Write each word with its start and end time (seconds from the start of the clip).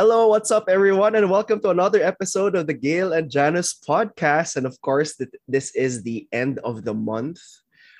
Hello, 0.00 0.28
what's 0.28 0.50
up, 0.50 0.64
everyone, 0.72 1.14
and 1.14 1.28
welcome 1.28 1.60
to 1.60 1.68
another 1.68 2.00
episode 2.00 2.56
of 2.56 2.66
the 2.66 2.72
Gail 2.72 3.12
and 3.12 3.30
Janice 3.30 3.76
podcast. 3.76 4.56
And 4.56 4.64
of 4.64 4.80
course, 4.80 5.16
th- 5.16 5.28
this 5.46 5.76
is 5.76 6.02
the 6.02 6.26
end 6.32 6.58
of 6.64 6.88
the 6.88 6.94
month. 6.94 7.36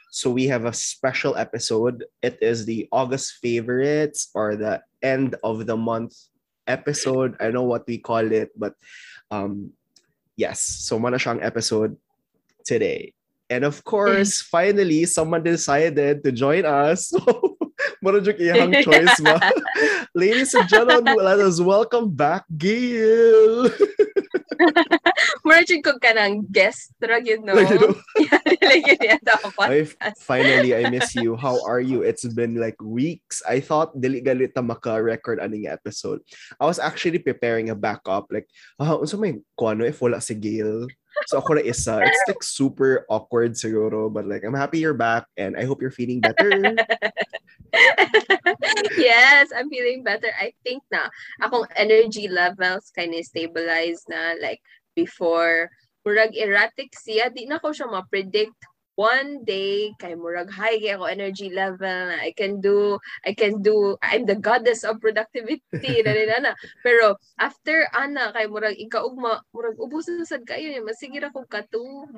So 0.09 0.31
we 0.31 0.49
have 0.49 0.65
a 0.65 0.73
special 0.73 1.37
episode. 1.37 2.09
It 2.23 2.39
is 2.41 2.65
the 2.65 2.89
August 2.91 3.45
favorites 3.45 4.33
or 4.33 4.57
the 4.57 4.81
end 5.03 5.37
of 5.45 5.67
the 5.67 5.77
month 5.77 6.17
episode. 6.67 7.37
I 7.39 7.51
know 7.51 7.65
what 7.65 7.85
we 7.87 7.99
call 7.99 8.33
it, 8.33 8.49
but 8.57 8.73
um, 9.31 9.77
yes, 10.41 10.63
so 10.65 10.99
mana 10.99 11.19
siyang 11.19 11.45
episode 11.45 12.01
today. 12.65 13.13
And 13.51 13.63
of 13.63 13.85
course, 13.85 14.41
finally, 14.41 15.05
someone 15.05 15.45
decided 15.45 16.25
to 16.25 16.33
join 16.33 16.65
us. 16.65 17.13
Mara 17.23 17.50
yung 18.01 18.41
iyang 18.41 18.73
choice 18.81 19.21
ba? 19.21 19.37
Ladies 20.17 20.57
and 20.57 20.69
gentlemen, 20.69 21.17
let 21.21 21.39
us 21.41 21.61
welcome 21.61 22.09
back 22.09 22.49
Gail. 22.57 23.69
Mura 25.45 25.65
ko 25.65 25.97
ka 26.01 26.13
ng 26.17 26.49
guest, 26.53 26.93
ra 27.01 27.17
yun, 27.21 27.45
no? 27.45 27.57
Like, 27.57 27.73
you 27.73 27.81
know, 27.81 27.97
like, 28.69 28.85
yun 28.85 29.01
yata 29.01 29.37
ako 29.41 29.49
podcast. 29.57 30.21
finally, 30.21 30.77
I 30.77 30.89
miss 30.89 31.17
you. 31.17 31.37
How 31.37 31.61
are 31.65 31.81
you? 31.81 32.05
It's 32.05 32.25
been 32.29 32.61
like 32.61 32.77
weeks. 32.81 33.41
I 33.49 33.61
thought 33.61 33.97
dili 33.97 34.21
galit 34.21 34.53
na 34.57 34.65
maka-record 34.65 35.41
aning 35.41 35.69
episode. 35.69 36.21
I 36.61 36.69
was 36.69 36.81
actually 36.81 37.21
preparing 37.21 37.73
a 37.73 37.77
backup. 37.77 38.29
Like, 38.29 38.49
ah, 38.81 39.01
unsa 39.01 39.17
may 39.17 39.41
kuano 39.57 39.85
if 39.89 40.01
wala 40.01 40.21
si 40.21 40.37
Gail? 40.37 40.89
So 41.27 41.39
ako 41.41 41.61
na 41.61 41.65
isa. 41.65 42.01
It's 42.01 42.25
like 42.29 42.43
super 42.45 43.05
awkward 43.11 43.53
siguro. 43.57 44.13
But 44.13 44.29
like, 44.29 44.45
I'm 44.45 44.57
happy 44.57 44.81
you're 44.81 44.97
back 44.97 45.27
and 45.37 45.57
I 45.57 45.65
hope 45.65 45.83
you're 45.83 45.93
feeling 45.93 46.21
better. 46.21 46.77
yes, 48.97 49.51
I'm 49.55 49.71
feeling 49.71 50.03
better. 50.03 50.31
I 50.39 50.53
think 50.65 50.83
na 50.91 51.09
akong 51.43 51.67
energy 51.77 52.29
levels 52.29 52.91
kind 52.95 53.15
of 53.15 53.25
stabilized 53.25 54.07
na 54.11 54.37
like 54.41 54.61
before. 54.95 55.71
Murag 56.01 56.33
erratic 56.33 56.97
siya. 56.97 57.29
Di 57.29 57.45
na 57.45 57.61
ko 57.61 57.77
siya 57.77 57.91
ma-predict 57.93 58.57
one 58.99 59.45
day 59.47 59.93
kay 59.99 60.15
murag 60.15 60.51
high 60.51 60.79
kay 60.79 60.95
ako 60.95 61.07
energy 61.09 61.49
level 61.51 62.11
na 62.11 62.21
I 62.21 62.35
can 62.37 62.61
do 62.61 62.99
I 63.25 63.33
can 63.33 63.63
do 63.63 63.97
I'm 64.03 64.27
the 64.27 64.37
goddess 64.37 64.85
of 64.85 65.01
productivity 65.01 66.03
na 66.05 66.13
na 66.13 66.39
na 66.51 66.53
pero 66.83 67.17
after 67.39 67.89
ana 67.97 68.35
kay 68.35 68.47
murag 68.51 68.77
ikaugma 68.77 69.41
murag 69.55 69.79
ubos 69.79 70.11
na 70.11 70.27
sad 70.27 70.45
kayo 70.45 70.69
niya 70.69 70.85
masigira 70.85 71.33
ko 71.33 71.47
katug 71.49 72.11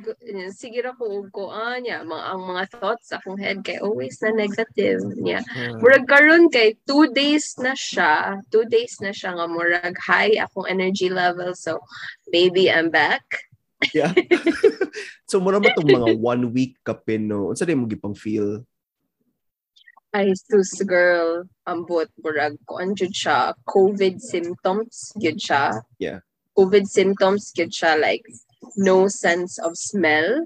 sigira 0.53 0.97
ko 0.97 1.23
og 1.23 1.29
kuan 1.31 1.85
niya 1.85 2.03
mga 2.03 2.25
ang 2.35 2.43
mga 2.49 2.65
thoughts 2.79 3.13
sa 3.13 3.21
akong 3.21 3.39
head 3.39 3.61
kay 3.63 3.79
always 3.79 4.19
na 4.25 4.35
negative 4.35 5.03
niya 5.19 5.43
Murag 5.83 6.07
karon 6.07 6.51
kay 6.51 6.77
two 6.87 7.11
days 7.15 7.55
na 7.59 7.75
siya. 7.75 8.39
Two 8.51 8.67
days 8.67 8.99
na 9.01 9.15
siya 9.15 9.37
nga 9.37 9.47
murag 9.49 9.97
high 9.99 10.37
akong 10.43 10.69
energy 10.69 11.09
level. 11.09 11.55
So 11.55 11.83
maybe 12.31 12.71
I'm 12.71 12.91
back. 12.91 13.52
Yeah. 13.91 14.15
so 15.31 15.43
muna 15.43 15.59
ba 15.59 15.75
itong 15.75 15.91
mga 15.91 16.11
one 16.19 16.55
week 16.55 16.79
kapin, 16.87 17.27
no? 17.27 17.51
Unsa 17.51 17.67
din 17.67 17.83
mo 17.83 17.91
gipang 17.91 18.15
feel? 18.15 18.63
Ay, 20.13 20.37
sus 20.37 20.77
girl, 20.85 21.49
ambot 21.65 22.07
murag 22.21 22.61
kuan 22.69 22.93
jud 22.93 23.17
siya 23.17 23.57
COVID 23.65 24.21
symptoms 24.21 25.11
gyud 25.17 25.41
siya. 25.41 25.81
Yeah. 25.97 26.21
COVID 26.55 26.85
symptoms 26.85 27.51
gyud 27.57 27.73
siya 27.73 27.97
like 27.97 28.23
no 28.77 29.09
sense 29.09 29.57
of 29.57 29.73
smell, 29.75 30.45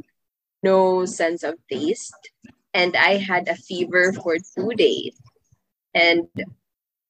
no 0.62 1.02
sense 1.04 1.42
of 1.42 1.58
taste, 1.66 2.30
and 2.70 2.94
I 2.94 3.18
had 3.18 3.50
a 3.50 3.58
fever 3.58 4.14
for 4.14 4.38
two 4.38 4.70
days. 4.78 5.18
And 5.92 6.30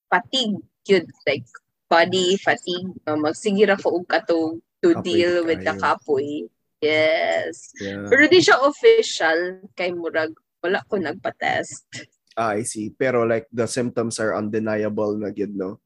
fatigue 0.08 0.64
gyud 0.88 1.12
like 1.28 1.44
body 1.92 2.40
fatigue 2.40 2.90
uh, 3.06 3.18
magsigir 3.18 3.70
ako 3.70 4.02
og 4.02 4.04
katog 4.10 4.58
to 4.86 5.02
Kapoy 5.02 5.02
deal 5.02 5.34
with 5.42 5.66
the 5.66 5.74
kayo. 5.74 5.82
kapoy. 5.82 6.46
Yes. 6.78 7.72
Yeah. 7.82 8.06
Pero 8.06 8.22
di 8.30 8.38
siya 8.38 8.62
official 8.62 9.66
kay 9.74 9.90
murag 9.90 10.30
wala 10.62 10.82
ko 10.86 11.02
nagpa-test. 11.02 12.06
Ah, 12.36 12.54
I 12.54 12.62
see. 12.62 12.92
Pero 12.94 13.24
like 13.26 13.48
the 13.50 13.66
symptoms 13.66 14.20
are 14.20 14.36
undeniable 14.36 15.16
na 15.18 15.32
gyud, 15.34 15.56
no? 15.56 15.80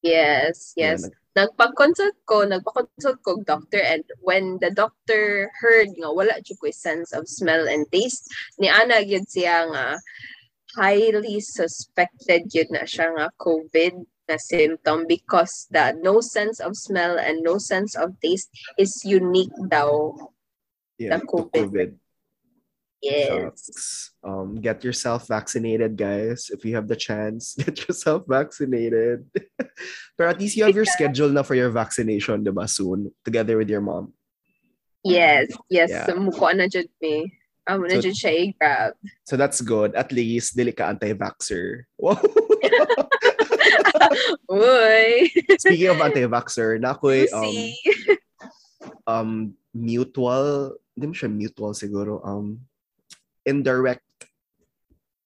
Yes, 0.00 0.72
Yeah, 0.74 0.96
yes. 0.96 1.04
Nagpag-consult 1.36 2.16
ko, 2.26 2.42
nagpa-consult 2.48 3.20
ko 3.22 3.38
doctor 3.44 3.78
and 3.78 4.02
when 4.24 4.58
the 4.58 4.72
doctor 4.72 5.52
heard 5.60 5.92
nga 5.94 6.10
wala 6.10 6.40
jud 6.42 6.58
ko 6.58 6.72
sense 6.74 7.12
of 7.14 7.28
smell 7.28 7.68
and 7.68 7.86
taste, 7.92 8.26
ni 8.58 8.66
ana 8.66 9.04
gyud 9.04 9.28
siya 9.30 9.68
nga 9.70 10.00
highly 10.74 11.38
suspected 11.38 12.48
yun 12.50 12.66
na 12.72 12.82
siya 12.88 13.12
nga 13.14 13.26
COVID 13.38 13.94
na 14.30 14.38
symptom 14.38 15.10
because 15.10 15.66
the 15.74 15.98
no 15.98 16.22
sense 16.22 16.62
of 16.62 16.78
smell 16.78 17.18
and 17.18 17.42
no 17.42 17.58
sense 17.58 17.98
of 17.98 18.14
taste 18.22 18.48
is 18.78 19.02
unique 19.02 19.50
daw. 19.66 20.14
Yeah, 20.94 21.18
The 21.18 21.26
COVID. 21.26 21.50
COVID. 21.50 21.90
Yes. 23.02 24.12
Um, 24.22 24.60
get 24.60 24.84
yourself 24.84 25.26
vaccinated, 25.26 25.96
guys. 25.96 26.52
If 26.52 26.64
you 26.64 26.76
have 26.76 26.86
the 26.86 26.96
chance, 26.96 27.54
get 27.58 27.88
yourself 27.88 28.28
vaccinated. 28.28 29.24
Pero 30.16 30.28
at 30.28 30.38
least 30.38 30.56
you 30.56 30.64
have 30.68 30.76
your 30.76 30.84
schedule 30.84 31.32
na 31.32 31.42
for 31.42 31.56
your 31.56 31.72
vaccination, 31.72 32.44
diba, 32.44 32.68
soon, 32.68 33.08
together 33.24 33.56
with 33.56 33.72
your 33.72 33.80
mom. 33.80 34.12
Yes, 35.02 35.48
yes. 35.72 35.88
Yeah. 35.88 36.04
So, 36.06 36.20
mukuha 36.20 36.52
na 36.56 36.68
jud 36.68 36.92
me. 37.00 37.32
Amo 37.64 37.88
na 37.88 37.96
So- 37.96 38.04
jud 38.04 38.16
siya 38.20 38.32
i-grab. 38.52 38.92
So 39.24 39.40
that's 39.40 39.64
good. 39.64 39.96
At 39.96 40.12
least, 40.12 40.52
dili 40.52 40.76
ka 40.76 40.92
anti-vaxxer. 40.92 41.88
Wow. 41.96 42.20
Uy! 44.50 45.30
Speaking 45.58 45.94
of 45.94 46.02
anti-vaxxer, 46.02 46.82
na 46.82 46.94
ako'y, 46.94 47.30
um, 47.30 47.56
um, 49.06 49.30
mutual, 49.70 50.74
hindi 50.94 51.04
mo 51.10 51.14
siya 51.14 51.30
mutual 51.30 51.72
siguro, 51.72 52.18
um, 52.26 52.58
indirect 53.46 54.04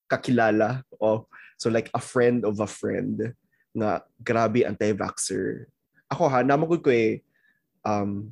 kakilala. 0.05 0.85
Oh, 1.01 1.25
so 1.57 1.73
like 1.73 1.89
a 1.93 2.01
friend 2.01 2.45
of 2.45 2.61
a 2.61 2.69
friend 2.69 3.33
nga 3.75 4.05
grabe 4.21 4.63
anti-vaxxer. 4.63 5.67
Ako 6.13 6.29
ha, 6.29 6.45
namagod 6.45 6.85
ko 6.85 6.93
eh, 6.93 7.25
um, 7.83 8.31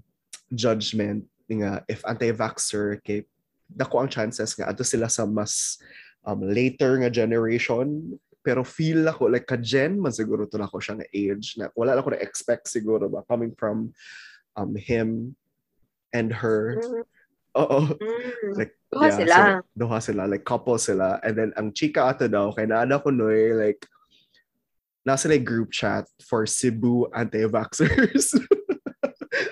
judgment 0.54 1.26
nga 1.50 1.82
if 1.90 2.06
anti-vaxxer 2.06 3.02
kay 3.04 3.26
dako 3.70 4.02
ang 4.02 4.10
chances 4.10 4.54
nga 4.54 4.70
ato 4.70 4.86
sila 4.86 5.10
sa 5.10 5.26
mas 5.26 5.82
um, 6.26 6.40
later 6.46 7.02
nga 7.02 7.10
generation 7.10 8.18
pero 8.44 8.62
feel 8.68 9.08
ako 9.08 9.32
like 9.32 9.48
ka 9.48 9.56
gen 9.56 9.96
man 10.04 10.12
siguro 10.12 10.44
to 10.46 10.60
na 10.60 10.68
ako 10.68 10.78
siya 10.84 11.00
nga 11.00 11.08
age 11.16 11.56
na 11.58 11.72
wala 11.74 11.96
ako 11.96 12.12
na 12.12 12.20
expect 12.20 12.68
siguro 12.68 13.08
ba 13.08 13.24
coming 13.26 13.56
from 13.56 13.96
um 14.60 14.76
him 14.76 15.32
and 16.12 16.30
her 16.36 16.78
Mm, 16.84 17.08
oo 17.54 17.80
mm. 17.98 18.58
like 18.60 18.74
Duha 18.94 19.08
yeah, 19.10 19.18
sila. 19.18 19.38
so, 19.38 19.46
duha 19.78 19.98
sila 20.02 20.24
like 20.28 20.44
couple 20.44 20.78
sila 20.78 21.18
and 21.24 21.34
then 21.38 21.50
ang 21.58 21.72
chika 21.74 22.04
ato 22.12 22.26
daw 22.28 22.50
kay 22.52 22.66
naada 22.68 22.98
ko 23.02 23.10
noy 23.14 23.54
like 23.54 23.86
nasa 25.06 25.30
like 25.30 25.46
group 25.46 25.70
chat 25.72 26.04
for 26.22 26.44
Cebu 26.50 27.08
anti-vaxxers 27.14 28.34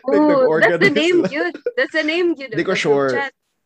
like, 0.06 0.22
Oh, 0.28 0.60
that's 0.60 0.78
the 0.82 0.90
name 0.94 1.26
sila. 1.26 1.30
yun. 1.34 1.52
That's 1.78 1.94
the 1.94 2.04
name 2.06 2.34
yun. 2.38 2.52
Di 2.54 2.64
ko 2.64 2.74
sure. 2.78 3.10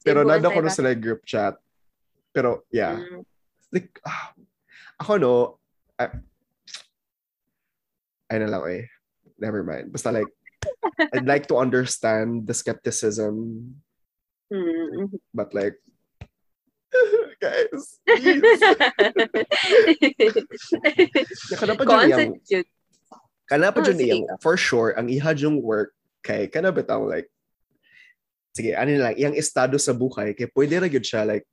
Pero 0.03 0.24
nanda 0.24 0.47
ko 0.52 0.59
na 0.64 0.72
sila 0.72 0.96
group 0.96 1.24
chat. 1.28 1.56
Pero 2.31 2.64
yeah, 2.72 2.96
Mm. 3.00 3.24
like 3.72 3.91
ah, 4.08 4.31
ako 5.00 5.12
no, 5.18 5.34
I, 6.00 6.08
ay 8.32 8.38
na 8.42 8.50
lang 8.50 8.64
eh. 8.70 8.84
Never 9.38 9.64
mind. 9.64 9.92
Basta 9.92 10.12
like 10.12 10.30
I'd 11.14 11.28
like 11.28 11.46
to 11.52 11.59
understand 11.59 12.47
the 12.47 12.53
skepticism, 12.56 13.76
Mm. 14.46 15.09
but 15.34 15.50
like 15.58 15.74
guys, 17.42 17.97
please. 18.06 18.62
Kana 21.58 21.74
pa 21.74 21.84
dyan 22.06 22.38
kana 23.46 23.70
pa 23.74 23.80
Oh, 23.82 23.86
dyan 23.86 24.00
iyang, 24.02 24.24
ka. 24.26 24.36
for 24.41 24.58
sure, 24.58 24.94
ang 24.98 25.09
ihad 25.09 25.38
yung 25.38 25.62
work 25.62 25.94
kay, 26.26 26.50
kana 26.50 26.74
bitaw 26.74 27.06
like, 27.06 27.30
sige, 28.58 28.74
ano 28.74 28.90
lang, 28.98 29.14
iyang 29.18 29.38
estado 29.38 29.78
sa 29.78 29.94
buhay, 29.94 30.34
kay 30.34 30.50
pwede 30.50 30.82
ra 30.82 30.90
gyud 30.90 31.06
siya 31.06 31.26
like, 31.30 31.46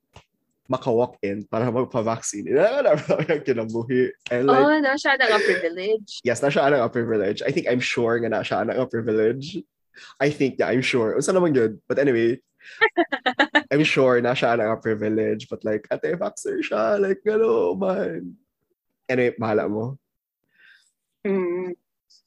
maka-walk 0.72 1.20
in 1.20 1.44
para 1.44 1.68
magpa-vaccine. 1.68 2.48
Ina 2.48 2.80
na 2.80 2.96
yung 3.28 3.44
kinabuhi. 3.44 4.08
And 4.32 4.48
like, 4.48 4.56
oh, 4.56 4.80
na 4.80 4.96
siya 4.96 5.20
na 5.20 5.28
nga 5.28 5.40
privilege. 5.44 6.24
yes, 6.24 6.40
na 6.40 6.48
siya 6.48 6.72
ang 6.72 6.88
privilege. 6.88 7.44
I 7.44 7.52
think 7.52 7.68
I'm 7.68 7.84
sure 7.84 8.16
nga 8.16 8.32
na 8.32 8.40
siya 8.40 8.64
ang 8.64 8.88
privilege. 8.88 9.60
I 10.16 10.32
think, 10.32 10.56
yeah, 10.56 10.72
I'm 10.72 10.80
sure. 10.80 11.12
Unsa 11.20 11.36
naman 11.36 11.52
yun? 11.52 11.76
But 11.84 12.00
anyway, 12.00 12.40
I'm 13.72 13.84
sure 13.84 14.16
na 14.24 14.32
siya 14.32 14.56
ang 14.56 14.80
privilege. 14.80 15.52
But 15.52 15.60
like, 15.68 15.84
ate, 15.92 16.16
vaxxer 16.16 16.64
siya. 16.64 16.96
Like, 16.96 17.20
gano, 17.20 17.76
man. 17.76 18.40
Anyway, 19.04 19.36
bahala 19.36 19.68
mo. 19.68 20.00
Mm. 21.28 21.76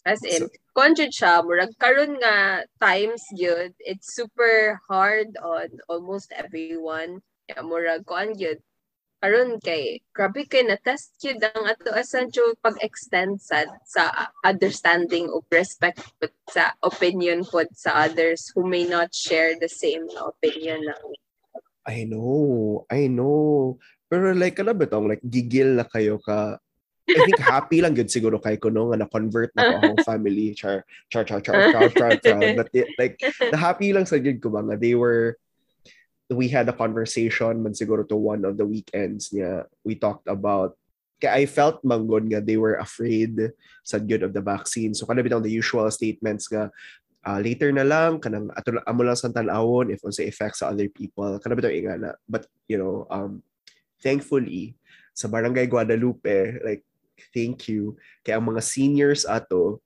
As 0.05 0.21
in, 0.21 0.45
So- 0.45 0.53
conjud 0.77 1.09
siya, 1.09 1.41
murag 1.41 1.73
karon 1.81 2.21
nga 2.21 2.69
times 2.77 3.25
yun, 3.33 3.73
it's 3.81 4.13
super 4.13 4.77
hard 4.85 5.33
on 5.41 5.81
almost 5.89 6.29
everyone. 6.29 7.25
Yeah, 7.49 7.61
murag 7.61 8.05
kuan 8.05 8.33
yun. 8.37 8.61
aron 9.23 9.57
kay 9.57 10.05
grabe 10.13 10.45
kay 10.45 10.61
na 10.61 10.77
test 10.77 11.17
yun 11.25 11.41
ang 11.41 11.65
ato 11.65 11.89
asan 11.97 12.29
jud 12.29 12.53
pag-extend 12.61 13.41
sa 13.41 13.65
sa 13.81 14.29
understanding 14.45 15.25
of 15.33 15.41
respect 15.49 15.97
pud 16.21 16.29
sa 16.45 16.77
opinion 16.85 17.41
pod 17.41 17.65
sa 17.73 18.05
others 18.05 18.53
who 18.53 18.61
may 18.61 18.85
not 18.85 19.09
share 19.15 19.57
the 19.57 19.71
same 19.71 20.05
opinion 20.21 20.85
na. 20.85 20.93
I 21.85 22.05
know, 22.09 22.85
I 22.89 23.05
know. 23.07 23.77
Pero 24.09 24.33
like, 24.33 24.57
ano 24.57 24.73
ba 24.73 24.89
tong, 24.89 25.05
like, 25.05 25.21
gigil 25.21 25.77
na 25.77 25.85
kayo 25.85 26.17
ka, 26.17 26.57
I 27.05 27.21
think 27.21 27.37
happy 27.45 27.81
lang 27.81 27.93
good 27.93 28.09
siguro 28.09 28.41
kay 28.41 28.57
ko 28.57 28.73
no, 28.73 28.89
nga 28.89 29.05
na-convert 29.05 29.53
na 29.53 29.69
ko 29.69 29.73
akong 29.81 30.01
family. 30.05 30.57
Char, 30.57 30.81
char, 31.13 31.21
char, 31.25 31.41
char, 31.45 31.69
char, 31.69 31.89
char, 31.93 32.13
char. 32.17 32.41
But 32.57 32.73
it, 32.73 32.89
like, 32.97 33.21
na 33.53 33.57
happy 33.57 33.93
lang 33.93 34.09
sa 34.09 34.17
gid 34.17 34.41
ko 34.41 34.49
ba 34.49 34.65
nga, 34.65 34.77
they 34.77 34.97
were, 34.97 35.37
we 36.29 36.49
had 36.49 36.65
a 36.69 36.73
conversation 36.73 37.61
man 37.61 37.77
siguro 37.77 38.07
to 38.07 38.17
one 38.17 38.45
of 38.45 38.57
the 38.57 38.65
weekends 38.65 39.29
niya. 39.29 39.69
We 39.85 39.95
talked 39.95 40.25
about 40.25 40.73
kaya 41.21 41.41
I 41.41 41.43
felt 41.45 41.85
manggon 41.85 42.27
nga 42.27 42.41
they 42.41 42.57
were 42.57 42.81
afraid 42.81 43.53
sa 43.85 44.01
good 44.01 44.25
of 44.25 44.33
the 44.33 44.41
vaccine. 44.41 44.97
So 44.97 45.05
kana 45.05 45.21
bitang 45.21 45.45
the 45.45 45.53
usual 45.53 45.87
statements 45.93 46.49
nga 46.49 46.73
uh, 47.23 47.39
later 47.39 47.69
na 47.71 47.85
lang 47.85 48.19
kanang 48.19 48.49
ato 48.57 48.75
amo 48.89 49.01
lang 49.05 49.17
sa 49.17 49.29
tan-awon 49.29 49.93
if 49.93 50.01
unsa 50.01 50.25
effects 50.25 50.65
sa 50.65 50.73
other 50.73 50.89
people. 50.89 51.37
Kana 51.39 51.55
bitang 51.55 51.77
ingana. 51.77 52.17
But 52.25 52.49
you 52.65 52.81
know, 52.81 53.05
um 53.13 53.45
thankfully 54.01 54.75
sa 55.15 55.29
Barangay 55.29 55.69
Guadalupe, 55.69 56.59
like 56.65 56.83
thank 57.31 57.69
you 57.69 57.95
kay 58.25 58.33
ang 58.33 58.49
mga 58.49 58.65
seniors 58.65 59.23
ato 59.23 59.79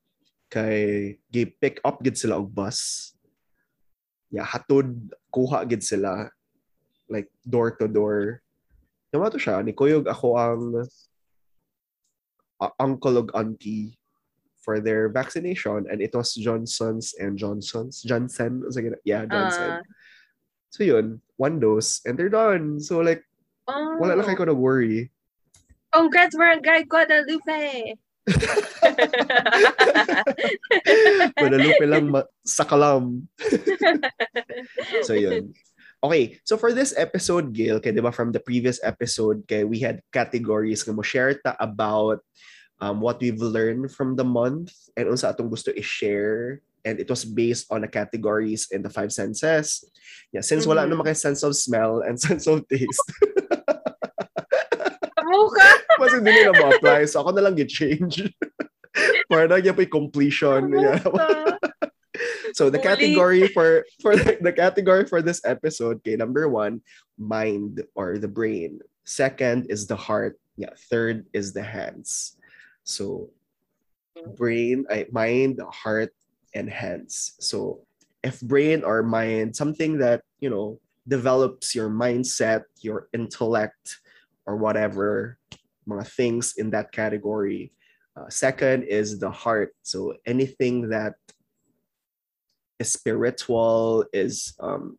kay 0.49 1.13
gi 1.29 1.45
pick 1.45 1.77
up 1.85 2.01
gid 2.01 2.17
sila 2.17 2.41
og 2.41 2.49
bus. 2.49 3.11
Yeah, 4.29 4.45
hatod 4.45 4.93
kuha 5.33 5.65
gid 5.65 5.81
sila 5.81 6.29
like 7.09 7.27
door 7.43 7.73
to 7.81 7.89
door. 7.89 8.41
Naman 9.09 9.33
to 9.33 9.41
siya, 9.41 9.65
ni 9.65 9.73
Kuyog 9.73 10.05
ako 10.05 10.37
ang 10.37 10.63
uh, 12.61 12.73
uncle 12.77 13.17
og 13.17 13.33
auntie 13.33 13.97
for 14.61 14.77
their 14.77 15.09
vaccination 15.09 15.89
and 15.89 15.97
it 15.97 16.13
was 16.13 16.37
Johnson's 16.37 17.17
and 17.17 17.33
Johnson's. 17.33 18.05
Johnson? 18.05 18.61
Yeah, 19.01 19.25
Johnson. 19.25 19.81
Uh, 19.81 19.83
so 20.69 20.85
yun, 20.85 21.21
one 21.41 21.57
dose 21.57 22.05
and 22.05 22.13
they're 22.13 22.29
done. 22.29 22.77
So 22.77 23.01
like, 23.01 23.25
oh, 23.65 23.97
wala 23.97 24.13
na 24.13 24.23
kayo 24.29 24.45
nag-worry. 24.45 25.09
Congrats, 25.89 26.37
Barangay 26.37 26.85
Guadalupe! 26.85 27.97
Guadalupe 31.39 31.85
lang 31.85 32.09
ma- 32.11 32.29
sa 32.45 32.63
kalam. 32.65 33.27
so 35.07 35.13
yun. 35.13 35.53
Okay, 35.99 36.39
so 36.47 36.55
for 36.55 36.71
this 36.71 36.95
episode, 36.95 37.51
Gail, 37.51 37.83
kay, 37.83 37.91
di 37.91 37.99
ba, 37.99 38.15
from 38.15 38.31
the 38.31 38.39
previous 38.39 38.79
episode, 38.87 39.43
kay, 39.51 39.67
we 39.67 39.83
had 39.83 39.99
categories 40.15 40.79
nga 40.87 40.95
mo 40.95 41.03
share 41.03 41.35
ta 41.35 41.59
about 41.59 42.23
um, 42.79 43.03
what 43.03 43.19
we've 43.19 43.43
learned 43.43 43.91
from 43.91 44.15
the 44.15 44.23
month 44.23 44.71
and 44.95 45.11
unsa 45.11 45.35
atong 45.35 45.51
gusto 45.51 45.75
i-share 45.75 46.63
and 46.87 47.03
it 47.03 47.11
was 47.11 47.27
based 47.27 47.67
on 47.67 47.83
the 47.83 47.91
categories 47.91 48.71
in 48.71 48.79
the 48.79 48.87
five 48.87 49.11
senses. 49.11 49.83
Yeah, 50.31 50.39
since 50.39 50.63
wala 50.63 50.87
Mhm. 50.87 50.95
naman 50.95 51.11
kay 51.11 51.17
sense 51.19 51.43
of 51.43 51.51
smell 51.59 51.99
and 51.99 52.15
sense 52.23 52.47
of 52.47 52.63
taste, 52.71 53.03
Mas 55.99 56.15
hindi 56.15 56.31
nila 56.31 56.55
ma-apply. 56.55 57.05
So 57.11 57.21
ako 57.21 57.35
na 57.35 57.43
lang 57.45 57.59
i-change. 57.59 58.31
Para 59.27 59.45
na 59.51 59.59
yung 59.59 59.77
completion. 59.91 60.73
Yeah. 60.73 61.03
So 62.53 62.69
the 62.69 62.79
category 62.79 63.47
for 63.47 63.85
for 64.01 64.17
the, 64.17 64.35
the 64.41 64.51
category 64.51 65.05
for 65.05 65.21
this 65.21 65.39
episode, 65.45 66.03
okay, 66.03 66.17
number 66.17 66.49
one, 66.49 66.81
mind 67.15 67.85
or 67.95 68.17
the 68.17 68.27
brain. 68.27 68.81
Second 69.05 69.67
is 69.69 69.87
the 69.87 69.95
heart. 69.95 70.35
Yeah. 70.57 70.73
Third 70.91 71.29
is 71.31 71.53
the 71.53 71.63
hands. 71.63 72.35
So 72.83 73.29
brain, 74.35 74.83
I, 74.89 75.07
mind, 75.11 75.61
heart, 75.71 76.11
and 76.53 76.67
hands. 76.67 77.37
So 77.39 77.85
if 78.23 78.41
brain 78.41 78.83
or 78.83 79.03
mind, 79.03 79.55
something 79.55 79.99
that 79.99 80.27
you 80.41 80.49
know 80.49 80.81
develops 81.07 81.71
your 81.71 81.87
mindset, 81.87 82.67
your 82.81 83.07
intellect, 83.13 84.03
or 84.45 84.57
whatever 84.57 85.37
mga 85.89 86.05
things 86.07 86.53
in 86.57 86.69
that 86.71 86.91
category. 86.91 87.73
Uh, 88.15 88.29
second 88.29 88.83
is 88.83 89.17
the 89.17 89.31
heart. 89.31 89.73
So 89.81 90.13
anything 90.25 90.89
that 90.89 91.15
is 92.77 92.93
spiritual, 92.93 94.05
is 94.13 94.53
um, 94.59 94.97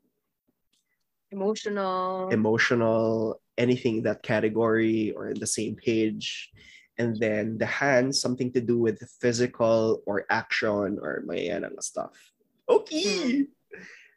Emotional. 1.31 2.29
emotional, 2.31 3.41
anything 3.57 3.99
in 3.99 4.03
that 4.03 4.23
category 4.23 5.13
or 5.15 5.31
in 5.31 5.39
the 5.39 5.47
same 5.47 5.77
page. 5.77 6.51
And 6.99 7.17
then 7.17 7.57
the 7.57 7.71
hands, 7.71 8.21
something 8.21 8.53
to 8.53 8.61
do 8.61 8.77
with 8.79 8.99
physical 9.23 10.03
or 10.07 10.27
action 10.29 10.99
or 11.01 11.23
ang 11.31 11.65
stuff. 11.81 12.13
Okay. 12.69 13.47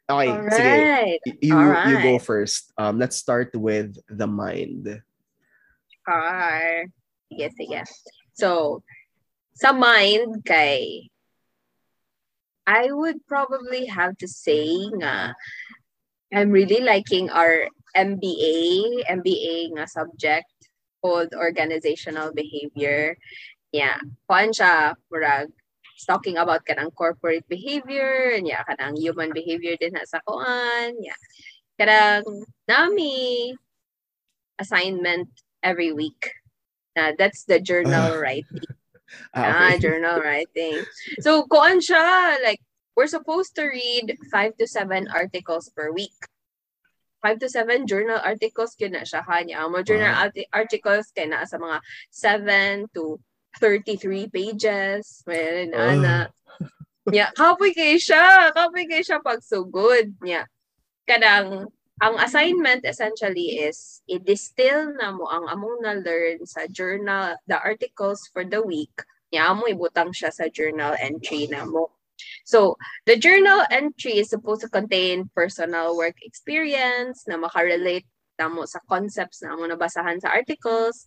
Okay, 0.04 0.28
All 0.28 0.50
sige. 0.52 1.16
You, 1.40 1.56
All 1.56 1.88
you 1.88 2.02
go 2.02 2.18
first. 2.18 2.72
Um, 2.76 2.98
let's 2.98 3.16
start 3.16 3.56
with 3.56 3.96
the 4.10 4.26
mind. 4.26 5.00
Car. 6.04 6.86
Sige, 7.32 7.48
sige. 7.56 7.80
So, 8.36 8.82
sa 9.54 9.72
mind 9.72 10.44
kay 10.44 11.08
I 12.64 12.88
would 12.90 13.20
probably 13.28 13.86
have 13.86 14.16
to 14.18 14.28
say 14.28 14.88
nga 14.98 15.36
I'm 16.32 16.50
really 16.50 16.80
liking 16.80 17.30
our 17.30 17.68
MBA, 17.94 19.06
MBA 19.06 19.76
nga 19.78 19.86
subject 19.86 20.50
called 20.98 21.30
organizational 21.36 22.32
behavior. 22.32 23.14
Yeah, 23.70 24.00
kuan 24.26 24.50
siya 24.50 24.96
murag 25.12 25.52
talking 26.08 26.36
about 26.40 26.66
kanang 26.66 26.90
corporate 26.96 27.46
behavior, 27.46 28.34
yeah, 28.42 28.66
kanang 28.66 28.98
human 28.98 29.30
behavior 29.30 29.78
din 29.78 29.94
sa 30.08 30.18
kuan, 30.26 30.96
yeah. 30.98 31.20
Kanang 31.78 32.26
nami 32.66 33.54
assignment 34.58 35.30
every 35.64 35.90
week. 35.90 36.30
Uh, 36.94 37.16
that's 37.18 37.48
the 37.48 37.58
journal 37.58 38.20
writing. 38.20 38.68
Ah, 39.34 39.40
Ah, 39.40 39.66
okay. 39.74 39.78
journal 39.88 40.20
writing. 40.20 40.84
So, 41.24 41.48
kuan 41.48 41.80
siya, 41.80 42.38
like, 42.44 42.60
we're 42.94 43.10
supposed 43.10 43.56
to 43.56 43.66
read 43.66 44.14
five 44.30 44.54
to 44.62 44.68
seven 44.68 45.08
articles 45.10 45.72
per 45.74 45.90
week. 45.90 46.14
Five 47.24 47.40
to 47.40 47.48
seven 47.48 47.88
journal 47.88 48.20
articles 48.22 48.76
yun 48.78 48.92
na 48.94 49.02
siya 49.02 49.24
kanya. 49.26 49.64
Ang 49.64 49.74
mga 49.74 49.84
journal 49.88 50.12
Wow. 50.14 50.22
arti- 50.28 50.50
articles 50.52 51.08
kaya 51.10 51.32
na 51.32 51.48
sa 51.48 51.56
mga 51.58 51.80
seven 52.12 52.84
to 52.94 53.16
33 53.58 54.28
pages. 54.28 55.24
Meron 55.26 55.72
Ah. 55.74 55.88
ana. 55.90 56.16
Yeah, 57.10 57.32
kapoy 57.34 57.74
kay 57.74 57.96
siya. 57.98 58.52
Kapoy 58.54 58.86
kay 58.86 59.02
siya 59.02 59.18
pagsugod. 59.24 60.14
Yeah. 60.22 60.46
Kadang, 61.08 61.73
ang 62.02 62.18
assignment 62.18 62.82
essentially 62.82 63.62
is 63.62 64.02
i-distill 64.10 64.94
na 64.98 65.14
mo 65.14 65.30
ang 65.30 65.46
among 65.46 65.78
na-learn 65.82 66.42
sa 66.42 66.66
journal, 66.66 67.38
the 67.46 67.54
articles 67.54 68.26
for 68.34 68.42
the 68.42 68.58
week. 68.58 68.94
Yeah, 69.30 69.50
amo 69.50 69.66
ibutang 69.70 70.14
siya 70.14 70.30
sa 70.34 70.50
journal 70.50 70.94
entry 70.98 71.46
na 71.50 71.66
mo. 71.66 71.94
So, 72.46 72.78
the 73.06 73.18
journal 73.18 73.66
entry 73.70 74.22
is 74.22 74.30
supposed 74.30 74.62
to 74.62 74.70
contain 74.70 75.30
personal 75.34 75.98
work 75.98 76.18
experience 76.22 77.26
na 77.26 77.38
makarelate 77.38 78.06
na 78.38 78.50
mo 78.50 78.66
sa 78.66 78.82
concepts 78.90 79.42
na 79.42 79.54
amo 79.54 79.66
nabasahan 79.66 80.18
sa 80.18 80.34
articles. 80.34 81.06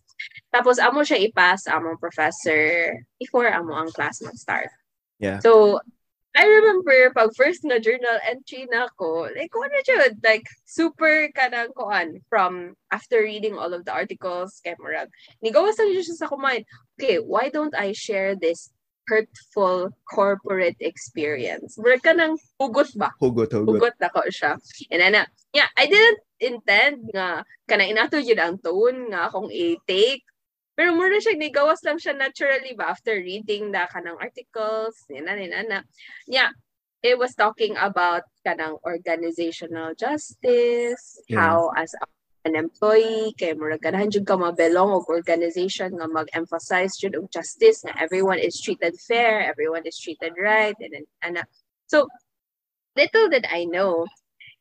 Tapos, 0.52 0.80
amo 0.80 1.04
siya 1.04 1.20
ipas 1.28 1.68
among 1.68 2.00
professor 2.00 2.96
before 3.20 3.48
amo 3.48 3.76
ang 3.76 3.92
class 3.92 4.20
mag-start. 4.24 4.72
Yeah. 5.20 5.40
So, 5.44 5.80
I 6.36 6.44
remember 6.44 7.10
pag 7.16 7.32
first 7.34 7.64
na 7.64 7.80
journal 7.80 8.20
entry 8.22 8.68
na 8.68 8.86
ako, 8.86 9.32
like, 9.32 9.50
what 9.56 9.72
na 9.72 9.80
siya, 9.82 10.12
like, 10.22 10.44
super 10.68 11.32
kanang 11.32 11.72
koan 11.72 12.20
from 12.28 12.76
after 12.92 13.24
reading 13.24 13.56
all 13.56 13.72
of 13.72 13.84
the 13.88 13.92
articles, 13.92 14.60
kay 14.60 14.76
Murag, 14.76 15.08
nigawas 15.40 15.80
na 15.80 15.88
siya 15.88 16.14
sa 16.14 16.28
kumain, 16.28 16.68
okay, 16.94 17.18
why 17.18 17.48
don't 17.48 17.74
I 17.74 17.96
share 17.96 18.36
this 18.36 18.70
hurtful 19.08 19.90
corporate 20.04 20.76
experience? 20.78 21.80
Murag 21.80 22.04
ka 22.04 22.12
ng 22.12 22.36
hugot 22.60 22.92
ba? 23.00 23.10
Hugot, 23.18 23.48
hugot. 23.50 23.80
Hugot 23.80 23.96
na 23.96 24.12
ko 24.12 24.20
siya. 24.28 24.60
And 24.92 25.00
then, 25.00 25.24
yeah, 25.56 25.72
I 25.74 25.88
didn't 25.88 26.20
intend 26.38 27.08
nga, 27.10 27.42
kana 27.66 27.88
inato 27.88 28.20
yun 28.20 28.38
ang 28.38 28.56
tone 28.60 29.10
nga 29.10 29.32
akong 29.32 29.48
i-take. 29.48 30.22
Pero 30.78 30.94
mura 30.94 31.18
siya, 31.18 31.34
nigawas 31.34 31.82
lang 31.82 31.98
siya 31.98 32.14
naturally 32.14 32.70
ba 32.78 32.94
after 32.94 33.18
reading 33.18 33.74
the 33.74 33.82
kanang 33.90 34.14
articles, 34.22 34.94
nina, 35.10 35.34
nina, 35.34 35.66
na. 35.66 35.82
Yeah, 36.30 36.54
it 37.02 37.18
was 37.18 37.34
talking 37.34 37.74
about 37.74 38.22
kanang 38.46 38.78
organizational 38.86 39.98
justice, 39.98 41.18
Yeah. 41.26 41.42
how 41.42 41.74
as 41.74 41.98
a- 41.98 42.06
an 42.46 42.54
employee, 42.54 43.34
kay 43.34 43.58
mura 43.58 43.74
ganahan 43.74 44.06
jud 44.06 44.22
ka 44.22 44.38
mabelong 44.38 44.94
og 44.94 45.10
organization 45.10 45.98
nga 45.98 46.06
mag-emphasize 46.06 46.94
jud 46.94 47.18
og 47.18 47.26
justice 47.34 47.82
nga 47.82 47.98
everyone 47.98 48.38
is 48.38 48.54
treated 48.62 48.94
fair, 49.02 49.42
everyone 49.42 49.82
is 49.82 49.98
treated 49.98 50.38
right, 50.38 50.78
and 50.78 50.94
then, 50.94 51.06
ana. 51.26 51.42
So, 51.90 52.06
little 52.94 53.26
did 53.26 53.50
I 53.50 53.66
know 53.66 54.06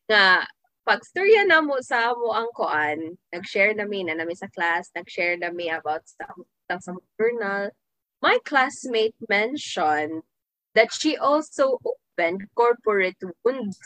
nga 0.09 0.49
pag 0.87 1.03
storya 1.03 1.43
na 1.43 1.59
mo 1.59 1.83
sa 1.83 2.15
mo 2.15 2.31
ang 2.31 2.47
koan, 2.55 3.19
nag-share 3.35 3.75
nami 3.75 4.07
na 4.07 4.15
nami 4.15 4.39
sa 4.39 4.47
class, 4.47 4.87
nag-share 4.95 5.35
nami 5.35 5.67
about 5.67 6.07
sa 6.07 6.31
sa 6.71 6.95
journal. 7.19 7.75
My 8.23 8.39
classmate 8.47 9.19
mentioned 9.27 10.23
that 10.79 10.95
she 10.95 11.19
also 11.19 11.75
opened 11.83 12.47
corporate 12.55 13.19
wounds. 13.43 13.77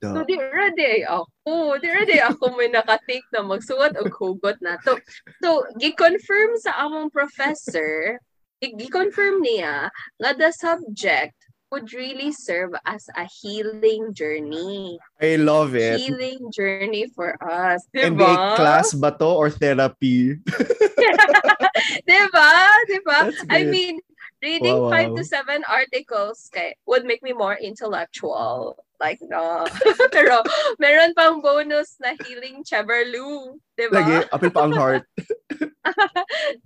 Duh. 0.00 0.14
So, 0.14 0.24
di 0.24 0.38
ready 0.38 1.04
ako. 1.04 1.78
Di 1.82 1.88
ready 1.90 2.18
ako 2.22 2.54
may 2.54 2.70
nakatake 2.70 3.28
na 3.34 3.44
magsuot 3.44 3.98
og 3.98 4.10
hugot 4.14 4.58
na 4.64 4.78
to. 4.86 4.96
So, 5.42 5.66
gi-confirm 5.76 6.56
sa 6.62 6.86
among 6.86 7.10
professor, 7.12 8.18
gi-confirm 8.62 9.42
niya 9.42 9.90
nga 10.18 10.30
the 10.34 10.50
subject 10.54 11.37
would 11.70 11.92
really 11.92 12.32
serve 12.32 12.72
as 12.86 13.08
a 13.16 13.28
healing 13.28 14.14
journey. 14.14 14.98
I 15.20 15.36
love 15.36 15.74
it. 15.76 16.00
Healing 16.00 16.50
journey 16.52 17.08
for 17.12 17.36
us. 17.44 17.86
NBA 17.94 18.16
Diba? 18.16 18.56
class 18.56 18.92
ba 18.94 19.12
to 19.18 19.28
or 19.28 19.50
therapy? 19.50 20.36
diba? 22.08 22.50
Diba? 22.88 23.18
I 23.50 23.64
mean, 23.64 24.00
reading 24.42 24.78
Wow, 24.78 24.90
five 24.90 25.10
wow. 25.10 25.16
to 25.16 25.24
seven 25.24 25.64
articles 25.68 26.48
kay, 26.52 26.76
would 26.86 27.04
make 27.04 27.22
me 27.22 27.32
more 27.32 27.56
intellectual. 27.56 28.78
Like, 28.98 29.20
no. 29.22 29.66
Pero, 30.14 30.42
meron 30.80 31.14
pang 31.14 31.40
bonus 31.40 32.00
na 32.02 32.18
healing 32.18 32.64
Cheverlu. 32.64 33.60
Diba? 33.78 33.94
Lagi, 33.94 34.16
apil 34.32 34.50
pa 34.50 34.66
ang 34.66 34.74
heart. 34.74 35.04
diba? 35.54 35.70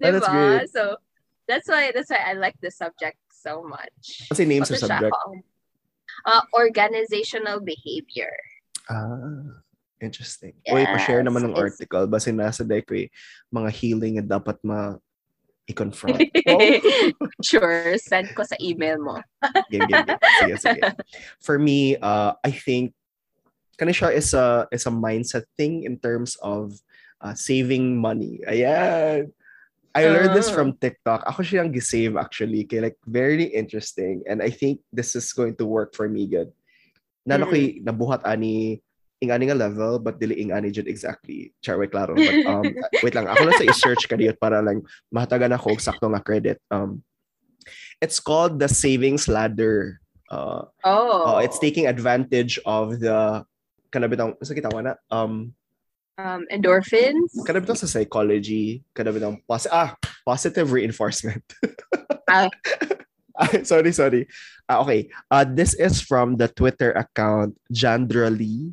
that's 0.01 0.29
great. 0.29 0.71
So, 0.73 0.97
that's 1.45 1.69
why, 1.69 1.93
that's 1.93 2.09
why 2.09 2.23
I 2.25 2.33
like 2.33 2.57
this 2.63 2.79
subject 2.79 3.19
so 3.43 3.67
much. 3.67 4.31
Kasi 4.31 4.47
name 4.47 4.63
sa 4.63 4.79
siya? 4.79 4.87
subject. 4.87 5.19
Uh, 6.23 6.45
organizational 6.55 7.59
behavior. 7.59 8.31
Ah, 8.87 9.59
interesting. 9.99 10.55
Uy, 10.71 10.87
pa-share 10.87 11.23
Yes, 11.23 11.27
naman 11.27 11.51
ng 11.51 11.59
article. 11.59 12.07
Basta 12.07 12.31
nasa 12.31 12.63
ko 12.63 12.93
eh, 12.95 13.11
mga 13.51 13.71
healing 13.75 14.15
na 14.23 14.25
dapat 14.39 14.59
ma 14.63 14.95
i-confront. 15.67 16.19
Wow. 16.47 16.61
sure, 17.43 17.99
send 17.99 18.31
ko 18.35 18.43
sa 18.47 18.55
email 18.63 18.99
mo. 18.99 19.19
game, 19.73 19.87
game, 19.87 20.07
game. 20.07 20.21
Sige, 20.43 20.55
sige. 20.59 20.81
For 21.43 21.59
me, 21.59 21.99
uh, 21.99 22.35
I 22.43 22.51
think 22.51 22.95
kani 23.79 23.95
siya 23.95 24.15
is 24.15 24.31
a 24.35 24.69
is 24.71 24.87
a 24.87 24.95
mindset 24.95 25.49
thing 25.59 25.83
in 25.83 25.99
terms 25.99 26.39
of 26.43 26.79
uh, 27.23 27.35
saving 27.35 27.99
money. 27.99 28.43
Ayan. 28.47 29.33
I 29.93 30.09
learned 30.09 30.33
this 30.33 30.49
Ah. 30.49 30.57
from 30.57 30.73
TikTok. 30.77 31.29
Ako 31.29 31.45
siyang 31.45 31.69
gisave 31.69 32.17
actually. 32.17 32.65
Kaya 32.65 32.89
like 32.89 32.99
very 33.05 33.45
interesting. 33.45 34.25
And 34.25 34.41
I 34.41 34.49
think 34.49 34.81
this 34.89 35.13
is 35.13 35.29
going 35.37 35.57
to 35.61 35.67
work 35.69 35.93
for 35.93 36.09
me 36.09 36.25
good. 36.25 36.49
Nano 37.29 37.47
ko'y 37.47 37.85
nabuhat 37.85 38.25
ani 38.25 38.81
ing 39.23 39.31
ani 39.31 39.47
nga 39.47 39.55
level 39.55 40.03
but 40.03 40.19
dili 40.19 40.41
ing 40.43 40.51
ani 40.51 40.73
jud 40.75 40.89
exactly. 40.91 41.53
Char 41.63 41.79
way 41.79 41.87
klaro. 41.87 42.17
But 42.17 42.35
um 42.51 42.65
wait 43.05 43.15
lang 43.15 43.29
ako 43.31 43.47
lang 43.47 43.57
sa 43.61 43.69
i-search 43.69 44.09
kaniyot 44.11 44.41
para 44.41 44.59
lang 44.65 44.83
mahatagan 45.13 45.55
ako 45.55 45.77
og 45.77 45.85
sakto 45.85 46.09
nga 46.11 46.25
credit. 46.25 46.59
Um 46.73 47.05
it's 48.03 48.19
called 48.19 48.59
the 48.59 48.67
savings 48.67 49.29
ladder. 49.31 50.03
Uh, 50.33 50.65
Oh. 50.83 51.37
uh, 51.37 51.41
it's 51.45 51.61
taking 51.61 51.85
advantage 51.85 52.57
of 52.65 52.97
the 52.99 53.45
kanabitang 53.93 54.33
sa 54.41 54.57
kita 54.57 54.73
na 54.81 54.97
um 55.13 55.53
um, 56.23 56.47
endorphins. 56.49 57.35
kanabitang 57.43 57.75
sa 57.77 57.91
psychology 57.91 58.87
kanabitang 58.95 59.43
pos- 59.45 59.67
ah 59.69 59.99
positive 60.23 60.71
reinforcement. 60.71 61.43
Ah. 62.33 62.49
Ah, 63.37 63.61
sorry, 63.61 63.93
sorry. 63.93 64.25
Ah, 64.65 64.81
okay. 64.81 65.11
Uh, 65.29 65.45
this 65.45 65.77
is 65.77 66.01
from 66.01 66.41
the 66.41 66.49
Twitter 66.49 66.97
account 66.97 67.53
Jandra 67.69 68.33
Lee, 68.33 68.73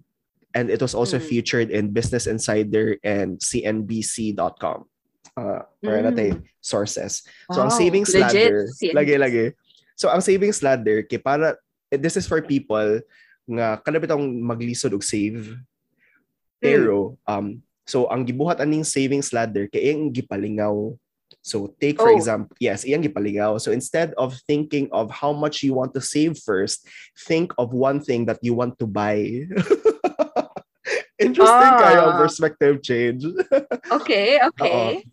and 0.55 0.71
it 0.71 0.79
was 0.79 0.95
also 0.95 1.19
Mm. 1.19 1.27
featured 1.27 1.67
in 1.67 1.91
Business 1.91 2.23
Insider 2.23 2.95
and 3.03 3.35
CNBC.com. 3.39 4.87
Uh, 5.35 5.63
para 5.83 5.99
Mm. 5.99 6.07
natin 6.07 6.31
sources. 6.59 7.23
So 7.51 7.63
ang 7.63 7.71
Wow, 7.71 7.79
savings 7.79 8.11
legit 8.11 8.31
ladder, 8.47 8.57
CNBC. 8.71 8.95
lagi 8.95 9.15
lagi. 9.19 9.45
So 9.95 10.07
ang 10.07 10.23
savings 10.23 10.59
ladder 10.63 11.03
kay 11.03 11.19
para 11.19 11.59
eh, 11.87 11.99
this 11.99 12.15
is 12.15 12.23
for 12.23 12.39
people 12.39 12.99
nga 13.49 13.79
kanabitang 13.83 14.23
maglisod 14.39 14.91
og 14.91 15.03
save. 15.03 15.55
Pero 16.61 17.17
um 17.25 17.59
so 17.87 18.05
ang 18.11 18.21
gibuhat 18.27 18.59
aning 18.61 18.83
savings 18.85 19.33
ladder 19.33 19.65
kay 19.65 19.89
iyang 19.89 20.13
gipalingaw. 20.13 20.93
So 21.39 21.71
take 21.79 21.97
for 21.97 22.11
Oh. 22.11 22.17
example, 22.17 22.53
yes, 22.59 22.83
iyang 22.83 23.01
gipalingaw. 23.01 23.57
So 23.63 23.71
instead 23.71 24.11
of 24.19 24.35
thinking 24.45 24.91
of 24.93 25.09
how 25.09 25.31
much 25.31 25.63
you 25.63 25.73
want 25.73 25.95
to 25.95 26.01
save 26.03 26.37
first, 26.37 26.83
think 27.25 27.53
of 27.57 27.71
one 27.71 28.03
thing 28.03 28.27
that 28.27 28.37
you 28.43 28.53
want 28.53 28.77
to 28.81 28.85
buy. 28.85 29.47
Interesting 31.19 31.73
Ah. 31.75 31.81
kayo 31.83 31.99
ang 32.11 32.17
perspective 32.17 32.79
change. 32.81 33.23
Okay, 33.99 34.37
okay. 34.39 35.03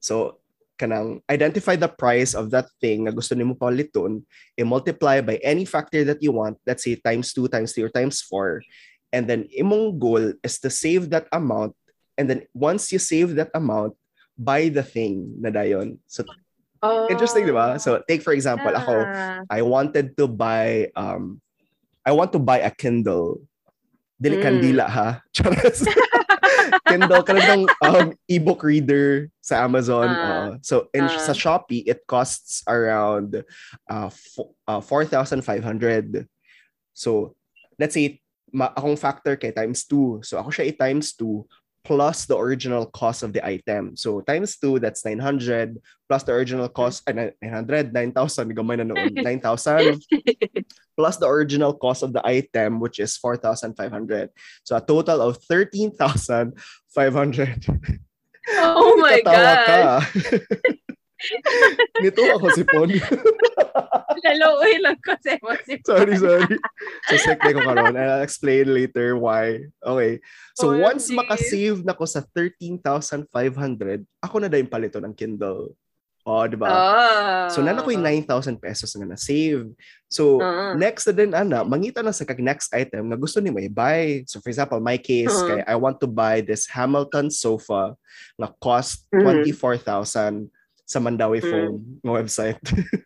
So, 0.00 0.38
kanang 0.80 1.20
identify 1.28 1.76
the 1.76 1.90
price 1.90 2.32
of 2.32 2.48
that 2.54 2.70
thing 2.80 3.04
na 3.04 3.12
gusto 3.12 3.34
nimo 3.36 3.52
paliton, 3.58 4.22
i-multiply 4.56 5.20
by 5.20 5.36
any 5.44 5.66
factor 5.68 6.00
that 6.08 6.22
you 6.24 6.32
want, 6.32 6.56
let's 6.64 6.86
say 6.86 6.96
times 6.96 7.34
2, 7.36 7.50
times 7.52 7.74
3, 7.76 7.84
or 7.84 7.92
times 7.92 8.22
4. 8.24 8.62
And 9.12 9.26
then, 9.26 9.50
imong 9.50 9.98
goal 9.98 10.32
is 10.42 10.58
to 10.62 10.70
save 10.70 11.10
that 11.10 11.26
amount. 11.32 11.74
And 12.18 12.30
then, 12.30 12.40
once 12.54 12.92
you 12.92 12.98
save 12.98 13.34
that 13.36 13.50
amount, 13.54 13.94
buy 14.38 14.70
the 14.70 14.82
thing 14.82 15.34
na 15.40 15.50
dayon. 15.50 15.98
So, 16.06 16.24
Oh. 16.80 17.04
interesting, 17.12 17.44
di 17.44 17.52
ba? 17.52 17.76
So, 17.76 18.00
take 18.08 18.24
for 18.24 18.32
example, 18.32 18.72
ako, 18.72 19.04
Ah. 19.04 19.44
I 19.52 19.60
wanted 19.60 20.16
to 20.16 20.24
buy, 20.24 20.88
um, 20.96 21.36
I 22.00 22.16
want 22.16 22.32
to 22.32 22.40
buy 22.40 22.64
a 22.64 22.72
Kindle. 22.72 23.44
Dili 24.16 24.40
Mm. 24.40 24.44
kandila 24.44 24.86
ha. 24.88 25.20
Charas. 25.36 25.84
Kindle 26.88 27.20
ka 27.24 27.32
ng 27.36 27.68
um, 27.84 28.12
ebook 28.28 28.64
reader 28.64 29.28
sa 29.40 29.64
Amazon. 29.64 30.08
Ah. 30.08 30.20
oo. 30.20 30.48
so 30.64 30.88
in 30.96 31.04
Ah. 31.04 31.20
sa 31.20 31.32
Shopee, 31.36 31.84
it 31.84 32.04
costs 32.08 32.64
around 32.68 33.44
uh, 33.88 34.08
fo- 34.12 34.56
uh 34.68 34.80
4,500. 34.80 36.24
So 36.92 37.36
let's 37.80 37.92
say 37.96 38.19
ma- 38.52 38.74
akong 38.74 38.98
factor 38.98 39.36
kay 39.36 39.50
times 39.50 39.84
2. 39.86 40.22
So 40.22 40.38
ako 40.38 40.50
siya 40.50 40.66
i-times 40.70 41.14
2 41.16 41.44
plus 41.84 42.28
the 42.28 42.36
original 42.36 42.84
cost 42.92 43.22
of 43.22 43.32
the 43.32 43.40
item. 43.44 43.96
So 43.96 44.20
times 44.20 44.56
2, 44.60 44.80
that's 44.80 45.04
900 45.04 45.78
plus 46.08 46.22
the 46.24 46.32
original 46.32 46.68
cost, 46.68 47.02
ay, 47.08 47.32
900, 47.40 47.92
9,000, 47.92 48.52
gamay 48.52 48.76
na 48.78 48.84
noon, 48.84 49.14
9,000 49.16 49.96
plus 50.96 51.16
the 51.16 51.26
original 51.26 51.72
cost 51.72 52.02
of 52.02 52.12
the 52.12 52.20
item, 52.26 52.80
which 52.80 53.00
is 53.00 53.16
4,500. 53.16 54.28
So 54.64 54.76
a 54.76 54.84
total 54.84 55.22
of 55.22 55.38
13,500. 55.48 57.66
Oh 58.48 58.96
my 59.00 59.20
God. 59.24 60.04
Nito 62.00 62.24
ako 62.32 62.48
si 62.56 62.64
Pon. 62.64 62.88
Laluoy 64.18 64.82
lang 64.82 64.98
ko 64.98 65.14
sa 65.22 65.38
mo 65.38 65.54
si 65.62 65.78
sorry, 65.86 66.14
sorry. 66.18 66.56
So 67.06 67.14
sick 67.16 67.38
na 67.38 67.54
ko 67.54 67.60
karon. 67.62 67.94
I'll 67.94 68.26
explain 68.26 68.66
later 68.74 69.14
why. 69.14 69.70
Okay. 69.78 70.18
So 70.58 70.74
OMG. 70.74 70.82
once 70.82 71.04
makasave 71.14 71.80
na 71.86 71.94
ko 71.94 72.04
sa 72.04 72.20
13,500, 72.34 74.02
ako 74.18 74.34
na 74.42 74.48
dahil 74.50 74.66
palito 74.66 74.98
ng 74.98 75.14
Kindle. 75.14 75.74
Oh, 76.20 76.44
di 76.44 76.52
ba? 76.52 76.68
Oh. 76.68 77.48
So 77.48 77.64
nana 77.64 77.80
ko 77.80 77.88
yung 77.96 78.04
9,000 78.04 78.60
pesos 78.60 78.92
nga 78.92 79.08
na 79.08 79.16
save. 79.16 79.72
So 80.06 80.36
Ah. 80.38 80.76
next 80.76 81.08
na 81.08 81.14
din 81.16 81.32
ana, 81.32 81.64
mangita 81.64 82.04
na 82.04 82.12
sa 82.12 82.28
kag 82.28 82.44
next 82.44 82.68
item 82.76 83.08
nga 83.08 83.16
gusto 83.16 83.40
ni 83.40 83.48
may 83.48 83.72
buy. 83.72 84.20
So 84.28 84.36
for 84.44 84.52
example, 84.52 84.78
my 84.84 85.00
case 85.00 85.32
Uh-huh. 85.32 85.48
kay 85.48 85.60
I 85.64 85.80
want 85.80 85.96
to 86.04 86.08
buy 86.10 86.44
this 86.44 86.68
Hamilton 86.68 87.32
sofa 87.32 87.96
nga 88.36 88.48
cost 88.60 89.08
Mhm. 89.16 89.48
24,000 89.48 90.52
sa 90.90 90.98
Mandawi 90.98 91.38
Mm. 91.38 91.46
Phone 91.46 91.74
nga 92.02 92.12
website. 92.18 92.58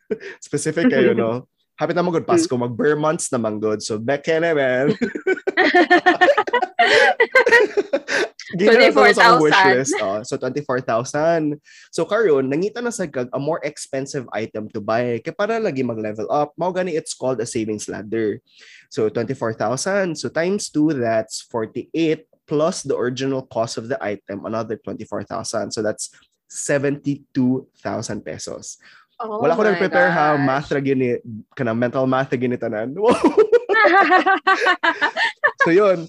Specific 0.49 0.89
kayo 0.89 1.13
no. 1.13 1.45
Hapit 1.81 1.93
na 1.99 2.07
mo 2.07 2.15
good 2.15 2.25
Pasko, 2.25 2.55
mag 2.55 2.73
bare 2.73 2.97
months 2.97 3.29
na 3.29 3.37
man 3.37 3.59
good. 3.61 3.83
So 3.83 3.99
na 4.01 4.17
man. 4.55 4.95
Gina 8.55 8.79
na 8.79 8.95
to 8.95 9.03
sa 9.11 9.35
akong 9.35 9.43
wish 9.43 9.59
24,000. 9.59 9.75
list. 9.75 9.95
Oh. 9.99 10.23
So 10.23 10.39
24,000. 10.39 11.59
So 11.91 12.07
karon 12.07 12.47
nangita 12.47 12.79
na 12.79 12.95
sa 12.95 13.11
kag 13.11 13.27
a 13.35 13.41
more 13.43 13.59
expensive 13.67 14.31
item 14.31 14.71
to 14.71 14.79
buy. 14.79 15.19
Kaya 15.19 15.35
para 15.35 15.59
lagi 15.59 15.83
mag-level 15.83 16.31
up, 16.31 16.55
mao 16.55 16.71
gani 16.71 16.95
it's 16.95 17.13
called 17.13 17.43
a 17.43 17.49
savings 17.49 17.91
ladder. 17.91 18.39
So 18.95 19.11
24,000. 19.11 20.15
So 20.15 20.31
times 20.31 20.71
2 20.71 20.95
that's 21.03 21.43
48 21.51 22.31
plus 22.47 22.87
the 22.87 22.95
original 22.95 23.43
cost 23.51 23.83
of 23.83 23.91
the 23.91 23.99
item 23.99 24.47
another 24.47 24.79
24,000. 24.79 25.75
So 25.75 25.83
that's 25.83 26.15
72,000 26.55 28.23
pesos. 28.23 28.79
Oh 29.19 29.43
Wala 29.43 29.59
ko 29.59 29.63
my 29.63 29.75
nang 29.75 29.83
prepare 29.83 30.11
ha, 30.11 30.35
gosh. 30.35 30.47
math 30.47 30.71
ra 30.71 30.81
gini, 30.83 31.19
kana 31.55 31.75
mental 31.75 32.07
math 32.07 32.31
ra 32.31 32.39
gini 32.39 32.55
tanan. 32.55 32.95
So 35.65 35.73
yun. 35.73 36.05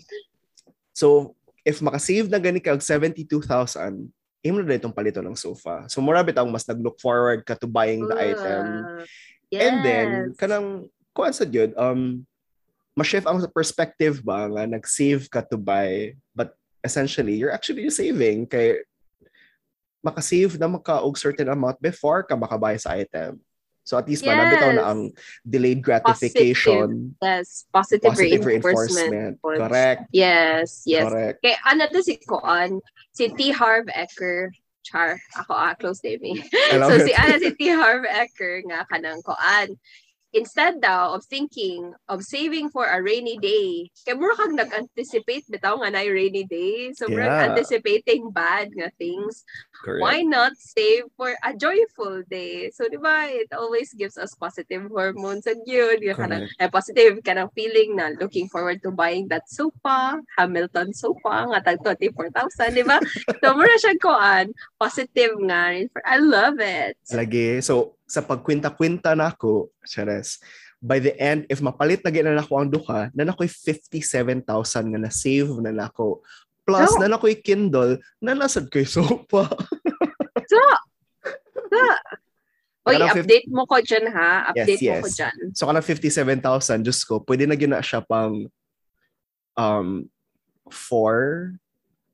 So 0.91 1.07
if 1.63 1.79
makasave 1.79 2.27
na 2.27 2.43
gani 2.43 2.59
kag 2.59 2.83
72,000, 2.83 4.11
imo 4.45 4.61
na 4.61 4.77
itong 4.77 4.93
palito 4.93 5.23
ng 5.23 5.33
sofa. 5.39 5.87
So 5.87 6.03
mura 6.03 6.21
bitang 6.21 6.51
mas 6.51 6.67
nag-look 6.67 6.99
forward 6.99 7.41
ka 7.47 7.55
to 7.55 7.65
buying 7.65 8.03
the 8.05 8.13
item. 8.19 8.65
Ah, 8.83 9.01
yes. 9.49 9.61
And 9.63 9.75
then 9.81 10.09
kanang 10.35 10.91
kuan 11.15 11.31
sa 11.31 11.47
gyud 11.47 11.71
um 11.79 12.27
ma-shift 12.95 13.27
ang 13.27 13.39
perspective 13.51 14.19
ba 14.23 14.47
nga 14.51 14.67
nag-save 14.67 15.27
ka 15.31 15.43
to 15.43 15.55
buy 15.59 16.15
but 16.35 16.55
essentially 16.83 17.35
you're 17.35 17.51
actually 17.51 17.87
saving 17.91 18.47
kay 18.47 18.83
makasave 20.05 20.61
na 20.61 20.69
maka 20.69 21.01
og 21.01 21.17
certain 21.17 21.49
amount 21.49 21.81
before 21.81 22.21
ka 22.21 22.37
makabuy 22.37 22.77
sa 22.77 22.93
item. 22.93 23.41
So 23.85 23.97
at 23.97 24.09
least 24.09 24.25
Yes. 24.25 24.33
manabitaw 24.33 24.69
na 24.73 24.85
ang 24.93 25.13
delayed 25.45 25.81
gratification, 25.81 27.13
Yes, 27.21 27.65
positive, 27.69 28.13
positive 28.13 28.41
reinforcement. 28.45 29.37
reinforcement. 29.41 29.61
Correct. 29.61 30.01
Yes, 30.09 30.81
yes. 30.89 31.05
Correct. 31.05 31.37
Kay 31.45 31.55
ano 31.65 31.85
to 31.93 32.01
si 32.01 32.17
Koan, 32.25 32.81
si 33.13 33.29
T. 33.29 33.53
Harv 33.53 33.85
Eker, 33.93 34.49
char, 34.81 35.21
ako 35.37 35.53
ah, 35.53 35.73
close 35.77 36.01
name 36.01 36.41
I 36.73 36.77
love 36.77 36.93
so 36.93 36.97
it. 36.97 37.05
si 37.09 37.13
ana 37.13 37.37
si 37.37 37.53
T. 37.53 37.69
Harv 37.69 38.09
Eker 38.09 38.65
nga 38.65 38.89
kanang 38.89 39.21
Koan, 39.21 39.77
instead 40.35 40.81
daw 40.83 41.15
of 41.15 41.23
thinking 41.29 41.93
of 42.11 42.19
saving 42.25 42.67
for 42.73 42.89
a 42.89 42.99
rainy 42.99 43.39
day, 43.39 43.87
kay 44.03 44.17
mura 44.17 44.35
kang 44.35 44.57
nag-anticipate 44.57 45.47
bitaw 45.47 45.79
nga 45.79 45.93
na 45.93 46.03
rainy 46.03 46.43
day. 46.43 46.91
So 46.97 47.07
Yeah. 47.07 47.53
anticipating 47.53 48.33
bad 48.35 48.73
nga 48.75 48.91
things. 48.99 49.47
Correct. 49.85 50.01
Why 50.01 50.25
not 50.25 50.57
save 50.57 51.13
for 51.13 51.29
a 51.45 51.53
joyful 51.53 52.25
day? 52.25 52.73
So, 52.73 52.89
di 52.89 52.97
ba, 52.97 53.29
it 53.29 53.53
always 53.53 53.93
gives 53.93 54.17
us 54.17 54.33
positive 54.33 54.89
hormones 54.89 55.45
and 55.45 55.61
yun. 55.69 56.01
Yung 56.01 56.17
kanang, 56.17 56.49
eh, 56.57 56.65
positive 56.73 57.21
ka 57.21 57.37
ng 57.37 57.53
feeling 57.53 57.93
na 57.93 58.17
looking 58.17 58.49
forward 58.49 58.81
to 58.81 58.89
buying 58.89 59.29
that 59.29 59.45
sofa, 59.45 60.17
Hamilton 60.41 60.89
sofa, 60.89 61.45
nga 61.53 61.61
tag 61.61 61.85
24,000, 61.85 62.73
di 62.73 62.81
ba? 62.81 62.97
so, 63.45 63.53
mura 63.53 63.77
siya 63.77 63.93
koan, 64.01 64.49
positive 64.81 65.37
nga. 65.45 65.69
rin. 65.69 65.85
I 66.01 66.17
love 66.17 66.57
it. 66.57 66.97
Lagi. 67.13 67.61
So, 67.61 68.01
sa 68.09 68.25
pagkwinta-kwinta 68.25 69.13
na 69.13 69.29
ako, 69.29 69.69
Cheres, 69.85 70.41
by 70.81 70.97
the 70.97 71.13
end, 71.21 71.45
if 71.45 71.61
mapalit 71.61 72.01
na 72.01 72.09
gina 72.09 72.33
na 72.33 72.41
ako 72.41 72.53
ang 72.57 72.69
duha, 72.73 73.13
na 73.13 73.21
nako'y 73.21 73.49
57,000 73.49 74.41
nga 74.93 75.01
na-save 75.01 75.53
na 75.61 75.69
nako. 75.69 76.25
Plus, 76.65 76.89
No. 76.97 77.05
na 77.05 77.13
nako'y 77.13 77.37
Kindle, 77.45 78.01
na 78.17 78.33
nasad 78.33 78.65
ko'y 78.73 78.89
sopa. 78.89 79.45
So, 80.43 80.59
so 81.71 81.79
Oy, 82.85 83.01
update 83.01 83.47
mo 83.49 83.65
ko 83.65 83.81
dyan 83.81 84.11
ha. 84.13 84.51
Update 84.53 84.77
Yes, 84.83 85.01
mo 85.01 85.07
ko 85.07 85.09
yes. 85.09 85.17
dyan. 85.17 85.35
So, 85.57 85.65
kanang 85.65 85.81
57,000, 85.81 86.85
Diyos 86.85 87.01
ko, 87.01 87.17
pwede 87.23 87.47
na 87.49 87.55
gina 87.57 87.81
siya 87.81 88.05
pang 88.05 88.45
um, 89.57 90.05
four 90.69 91.55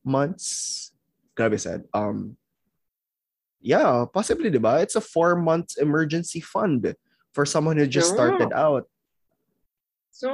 months. 0.06 0.92
Grabe 1.36 1.60
sad. 1.60 1.84
Um, 1.92 2.38
yeah, 3.60 4.06
possibly, 4.08 4.48
di 4.50 4.64
ba? 4.64 4.80
It's 4.80 4.96
a 4.96 5.04
four 5.04 5.36
months 5.36 5.76
emergency 5.76 6.40
fund 6.40 6.96
for 7.36 7.44
someone 7.46 7.76
who 7.76 7.88
just 7.88 8.16
Yeah. 8.16 8.16
started 8.16 8.52
out. 8.56 8.88
So, 10.12 10.32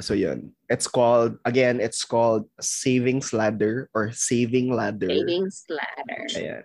So 0.00 0.14
yun. 0.16 0.52
It's 0.68 0.88
called, 0.88 1.36
again, 1.44 1.76
it's 1.80 2.04
called 2.08 2.48
Savings 2.60 3.32
Ladder 3.36 3.88
or 3.92 4.12
Saving 4.12 4.72
Ladder. 4.72 5.08
savings 5.12 5.64
ladder. 5.68 6.24
Ayan. 6.36 6.64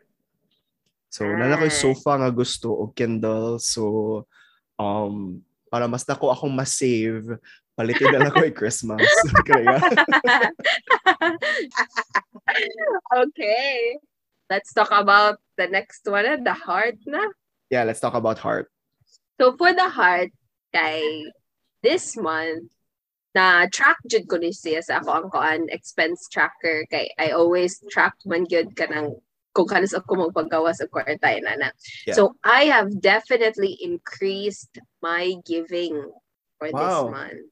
So, 1.16 1.24
nala 1.24 1.56
ko 1.56 1.64
yung 1.64 1.80
Ah. 1.80 1.84
sofa 1.88 2.12
nga 2.20 2.28
gusto 2.28 2.76
o 2.76 2.92
Kindle. 2.92 3.56
So, 3.64 3.84
um, 4.76 5.40
para 5.72 5.88
mas 5.88 6.04
nako 6.04 6.28
akong 6.28 6.52
ma-save, 6.52 7.40
palitin 7.72 8.20
na 8.20 8.28
ko 8.36 8.44
yung 8.44 8.52
Christmas. 8.60 9.08
Kaya, 9.48 9.80
okay. 13.16 13.96
Let's 14.52 14.76
talk 14.76 14.92
about 14.92 15.40
the 15.58 15.72
next 15.72 16.04
one, 16.06 16.44
the 16.44 16.54
heart 16.54 17.00
na. 17.08 17.24
yeah, 17.72 17.88
let's 17.88 18.04
talk 18.04 18.14
about 18.14 18.38
heart. 18.38 18.68
So 19.42 19.56
for 19.58 19.74
the 19.74 19.90
heart, 19.90 20.30
kay 20.70 21.32
this 21.82 22.14
month, 22.16 22.70
na 23.36 23.68
track 23.68 24.00
jud 24.08 24.32
ko 24.32 24.40
ni 24.40 24.56
siya 24.56 24.80
sa 24.80 25.04
ako 25.04 25.10
ang 25.12 25.28
koan 25.28 25.62
expense 25.68 26.32
tracker 26.32 26.88
kay 26.88 27.12
I 27.20 27.36
always 27.36 27.84
track 27.92 28.16
man 28.24 28.48
gyud 28.48 28.72
kanang 28.80 29.20
kung 29.56 29.72
kanos 29.72 29.96
ako 29.96 30.28
magpagawas 30.28 30.84
og 30.84 30.92
kwartay 30.92 31.40
na. 31.40 31.72
Yeah. 32.04 32.12
So 32.12 32.36
I 32.44 32.68
have 32.68 33.00
definitely 33.00 33.80
increased 33.80 34.76
my 35.00 35.40
giving 35.48 35.96
for 36.60 36.68
this 36.68 36.76
Wow. 36.76 37.16
month. 37.16 37.48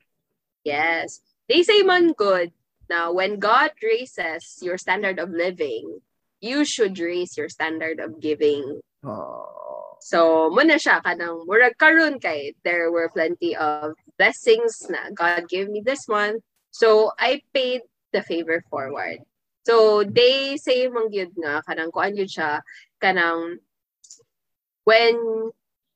Yes. 0.67 1.23
They 1.47 1.63
say 1.63 1.79
man 1.87 2.11
good. 2.11 2.51
Now 2.91 3.15
when 3.15 3.39
God 3.39 3.71
raises 3.79 4.59
your 4.59 4.75
standard 4.75 5.15
of 5.17 5.31
living, 5.31 6.03
you 6.43 6.67
should 6.67 6.99
raise 6.99 7.39
your 7.39 7.47
standard 7.47 8.03
of 8.03 8.19
giving. 8.19 8.83
Oh. 9.07 9.95
So, 10.03 10.51
muna 10.51 10.75
siya 10.75 10.99
kanang 10.99 11.47
murag 11.47 11.79
karon 11.79 12.19
kay 12.19 12.51
there 12.67 12.91
were 12.91 13.07
plenty 13.07 13.55
of 13.55 13.95
blessings 14.19 14.83
na 14.91 15.15
God 15.15 15.47
gave 15.47 15.71
me 15.71 15.79
this 15.79 16.11
month. 16.11 16.43
So, 16.75 17.15
I 17.15 17.39
paid 17.55 17.87
the 18.11 18.19
favor 18.19 18.59
forward. 18.67 19.23
So, 19.63 20.03
they 20.03 20.59
say 20.59 20.91
mong 20.91 21.11
gyud 21.15 21.39
nga 21.39 21.63
kanang 21.63 21.91
kuan 21.91 22.19
yun 22.19 22.27
siya 22.27 22.59
kanang 22.99 23.63
when 24.83 25.15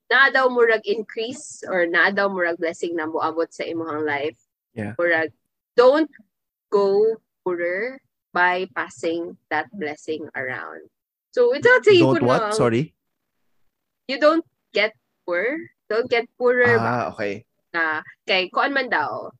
na 0.08 0.32
daw 0.32 0.47
murag 0.47 0.88
increase 0.88 1.67
or 1.67 1.84
na 1.84 2.08
daw 2.12 2.32
murag 2.32 2.56
blessing 2.56 2.95
na 2.95 3.12
moabot 3.12 3.51
sa 3.51 3.67
imong 3.67 4.08
life. 4.08 4.39
Yeah. 4.71 4.95
Murag 4.95 5.36
don't 5.75 6.08
go 6.71 7.19
poorer 7.43 7.99
by 8.32 8.71
passing 8.71 9.36
that 9.51 9.67
blessing 9.75 10.32
around. 10.32 10.88
So, 11.36 11.51
it's 11.51 11.67
not 11.67 11.84
saying 11.84 12.01
Don't 12.01 12.23
what? 12.23 12.41
na- 12.49 12.56
Sorry? 12.56 12.95
you 14.08 14.19
don't 14.19 14.45
get 14.71 14.95
poor. 15.27 15.60
Don't 15.91 16.10
get 16.10 16.25
poorer? 16.39 16.80
Ah, 16.80 17.12
okay. 17.12 17.43
Na, 17.75 18.01
kay 18.23 18.47
kuan 18.47 18.71
man 18.71 18.88
daw, 18.88 19.32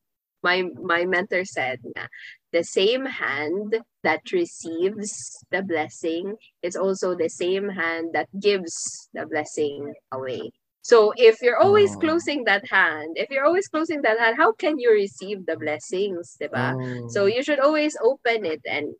my, 0.44 0.68
my 0.76 1.08
mentor 1.08 1.44
said 1.44 1.80
na 1.96 2.06
the 2.52 2.62
same 2.64 3.04
hand 3.04 3.76
that 4.08 4.24
receives 4.32 5.36
the 5.52 5.60
blessing 5.60 6.32
is 6.64 6.80
also 6.80 7.12
the 7.12 7.28
same 7.28 7.68
hand 7.68 8.16
that 8.16 8.24
gives 8.40 8.72
the 9.12 9.28
blessing 9.28 9.92
away. 10.10 10.48
So 10.80 11.12
if 11.20 11.44
you're 11.44 11.60
always 11.60 11.92
Oh. 11.92 12.00
closing 12.00 12.48
that 12.48 12.64
hand, 12.72 13.20
if 13.20 13.28
you're 13.28 13.44
always 13.44 13.68
closing 13.68 14.00
that 14.08 14.16
hand, 14.16 14.40
how 14.40 14.56
can 14.56 14.80
you 14.80 14.88
receive 14.88 15.44
the 15.44 15.60
blessings, 15.60 16.40
diba? 16.40 16.72
Oh. 16.72 17.12
So 17.12 17.28
you 17.28 17.44
should 17.44 17.60
always 17.60 18.00
open 18.00 18.48
it 18.48 18.64
and 18.64 18.96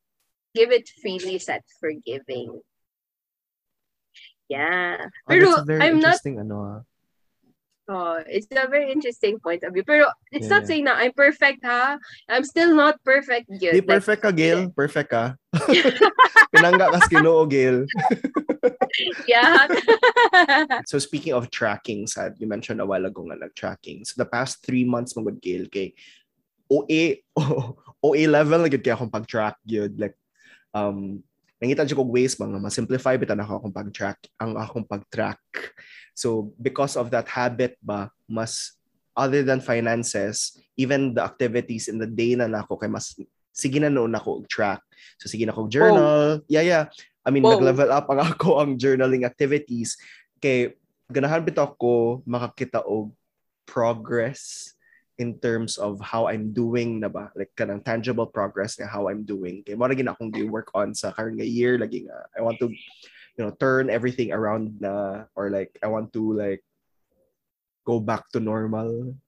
give 0.52 0.68
it 0.76 0.84
freely 1.00 1.40
set 1.40 1.64
for 1.80 1.88
giving. 2.04 2.60
Yeah. 4.52 5.08
Oh, 5.24 5.32
Pero 5.32 5.48
that's 5.56 5.64
a 5.64 5.64
very 5.64 5.80
I'm 5.88 6.04
not 6.04 6.20
interesting 6.20 6.36
ano 6.44 6.56
ah. 6.60 6.78
Oh, 7.88 8.20
it's 8.28 8.46
a 8.52 8.68
very 8.68 8.92
interesting 8.92 9.40
point 9.40 9.64
of 9.64 9.72
view. 9.72 9.80
Pero 9.80 10.12
it's 10.28 10.44
Yeah, 10.44 10.60
not 10.60 10.68
saying 10.68 10.84
na 10.84 11.00
I'm 11.00 11.16
perfect 11.16 11.64
ha. 11.64 11.96
I'm 12.28 12.44
still 12.44 12.76
not 12.76 13.00
perfect 13.00 13.48
yun. 13.48 13.72
Di 13.72 13.80
perfect 13.80 14.20
ka, 14.20 14.30
Gail. 14.30 14.68
Perfect 14.76 15.08
ka. 15.08 15.32
Pinangga 16.52 16.92
ka 16.92 17.00
sa 17.00 17.08
Ginoo, 17.08 17.48
Gail. 17.48 17.88
yeah. 19.24 19.64
So 20.84 21.00
speaking 21.00 21.32
of 21.32 21.48
tracking, 21.48 22.04
sad, 22.04 22.36
you 22.36 22.44
mentioned 22.44 22.84
a 22.84 22.86
while 22.86 23.08
ago 23.08 23.24
nga 23.24 23.40
nag-tracking. 23.40 24.04
So 24.04 24.20
the 24.20 24.28
past 24.28 24.60
three 24.60 24.84
months 24.84 25.16
mo 25.16 25.24
good 25.24 25.40
Gail 25.40 25.64
kay 25.72 25.96
OA 26.68 27.24
OA 28.04 28.28
level 28.28 28.60
na 28.60 28.68
gud 28.68 28.84
kay 28.84 28.92
akong 28.92 29.08
pag-track 29.08 29.56
gyud 29.64 29.96
like 29.96 30.16
um 30.76 31.24
nangita 31.58 31.82
jud 31.86 31.98
kog 31.98 32.14
ways 32.14 32.38
mga 32.38 32.58
ma-simplify 32.62 33.18
bitan 33.18 33.42
ako 33.42 33.58
akong 33.58 33.74
pag-track 33.74 34.18
ang 34.38 34.54
akong 34.54 34.86
pag-track. 34.86 35.42
So 36.14 36.54
because 36.58 36.94
of 36.94 37.10
that 37.10 37.26
habit 37.30 37.78
ba 37.82 38.10
mas 38.30 38.78
other 39.18 39.42
than 39.42 39.58
finances, 39.58 40.54
even 40.78 41.10
the 41.14 41.22
activities 41.22 41.90
in 41.90 41.98
the 41.98 42.06
day 42.06 42.38
na 42.38 42.46
nako 42.46 42.78
kay 42.78 42.86
mas 42.86 43.18
sige 43.50 43.82
na 43.82 43.90
noon 43.90 44.14
ako 44.14 44.46
track. 44.46 44.78
So 45.18 45.26
sige 45.26 45.42
na 45.42 45.54
kog 45.54 45.70
journal. 45.70 46.46
Yeah, 46.46 46.62
yeah. 46.62 46.84
I 47.26 47.34
mean, 47.34 47.42
Oh. 47.42 47.58
nag-level 47.58 47.90
up 47.90 48.06
ang 48.08 48.22
ako 48.32 48.62
ang 48.62 48.78
journaling 48.78 49.26
activities 49.26 49.98
kay 50.38 50.78
ganahan 51.10 51.42
bitaw 51.42 51.74
ko 51.74 52.22
makakita 52.22 52.86
og 52.86 53.10
progress 53.66 54.72
in 55.18 55.34
terms 55.42 55.76
of 55.76 55.98
how 55.98 56.30
I'm 56.30 56.54
doing 56.54 57.02
na 57.02 57.10
ba? 57.10 57.34
Like 57.34 57.50
kanang 57.58 57.82
tangible 57.82 58.30
progress 58.30 58.78
na 58.78 58.86
how 58.86 59.10
I'm 59.10 59.26
doing. 59.26 59.66
Kay 59.66 59.74
mo 59.74 59.90
na 59.90 60.14
akong 60.14 60.30
work 60.46 60.70
on 60.78 60.94
sa 60.94 61.10
nga 61.10 61.42
year 61.42 61.74
lagi 61.74 62.06
nga 62.06 62.30
I 62.38 62.40
want 62.40 62.62
to 62.62 62.70
you 62.70 63.42
know 63.42 63.50
turn 63.58 63.90
everything 63.90 64.30
around 64.30 64.78
na 64.78 65.26
or 65.34 65.50
like 65.50 65.74
I 65.82 65.90
want 65.90 66.14
to 66.14 66.22
like 66.22 66.62
go 67.82 67.98
back 67.98 68.30
to 68.32 68.40
normal. 68.40 69.18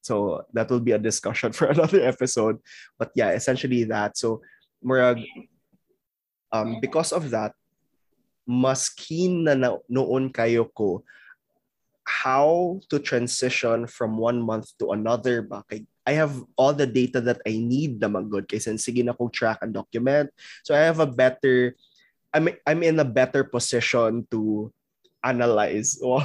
So 0.00 0.48
that 0.56 0.72
will 0.72 0.80
be 0.80 0.96
a 0.96 1.02
discussion 1.02 1.52
for 1.56 1.68
another 1.68 2.00
episode. 2.00 2.56
But 2.96 3.12
yeah 3.12 3.36
essentially 3.36 3.84
that. 3.92 4.16
So 4.16 4.40
murag 4.80 5.20
um 6.48 6.80
because 6.80 7.12
of 7.12 7.28
that 7.36 7.52
mas 8.46 8.88
keen 8.88 9.44
na, 9.44 9.52
na 9.58 9.76
noon 9.90 10.30
kayo 10.32 10.70
ko 10.72 11.02
how 12.06 12.78
to 12.88 13.02
transition 13.02 13.86
from 13.90 14.16
one 14.16 14.38
month 14.38 14.70
to 14.78 14.94
another 14.94 15.42
ba 15.42 15.66
kay 15.66 15.82
I 16.06 16.14
have 16.14 16.38
all 16.54 16.70
the 16.70 16.86
data 16.86 17.18
that 17.26 17.42
I 17.42 17.58
need 17.58 17.98
naman 17.98 18.30
good 18.30 18.46
kay 18.46 18.62
since 18.62 18.86
sige 18.86 19.02
na 19.02 19.10
ko 19.12 19.26
track 19.26 19.58
and 19.60 19.74
document 19.74 20.30
so 20.62 20.70
I 20.70 20.86
have 20.86 21.02
a 21.02 21.10
better 21.10 21.74
I'm 22.30 22.46
I'm 22.62 22.82
in 22.86 23.00
a 23.02 23.06
better 23.06 23.42
position 23.42 24.22
to 24.30 24.70
analyze. 25.26 25.98
Wow. 26.04 26.22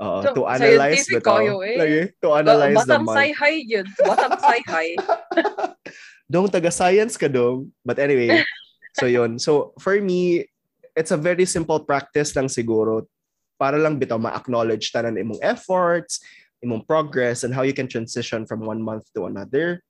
uh, 0.00 0.20
So, 0.26 0.34
to 0.34 0.42
analyze 0.50 1.06
scientific 1.06 1.22
bitaw. 1.22 1.36
kayo 1.38 1.54
eh. 1.62 1.76
Lagi, 1.78 2.00
to 2.24 2.28
analyze 2.34 2.74
the 2.82 2.98
Batang 2.98 3.04
month. 3.06 3.18
say-hay 3.20 3.56
yun. 3.62 3.86
Batang 4.02 4.34
say-hay. 4.42 4.88
dong 6.32 6.48
taga-science 6.50 7.14
ka 7.20 7.28
dong. 7.30 7.70
But 7.86 8.02
anyway, 8.02 8.42
so 8.98 9.06
yun. 9.06 9.38
So 9.38 9.76
for 9.78 9.94
me, 10.00 10.48
it's 10.98 11.14
a 11.14 11.20
very 11.20 11.46
simple 11.46 11.78
practice 11.86 12.34
lang 12.34 12.50
siguro 12.50 13.06
para 13.60 13.76
lang 13.76 14.00
bitaw 14.00 14.16
ma-acknowledge 14.16 14.88
tanan 14.88 15.20
imong 15.20 15.36
efforts, 15.44 16.24
imong 16.64 16.80
progress, 16.88 17.44
and 17.44 17.52
how 17.52 17.60
you 17.60 17.76
can 17.76 17.84
transition 17.84 18.48
from 18.48 18.64
one 18.64 18.80
month 18.80 19.04
to 19.12 19.28
another. 19.28 19.84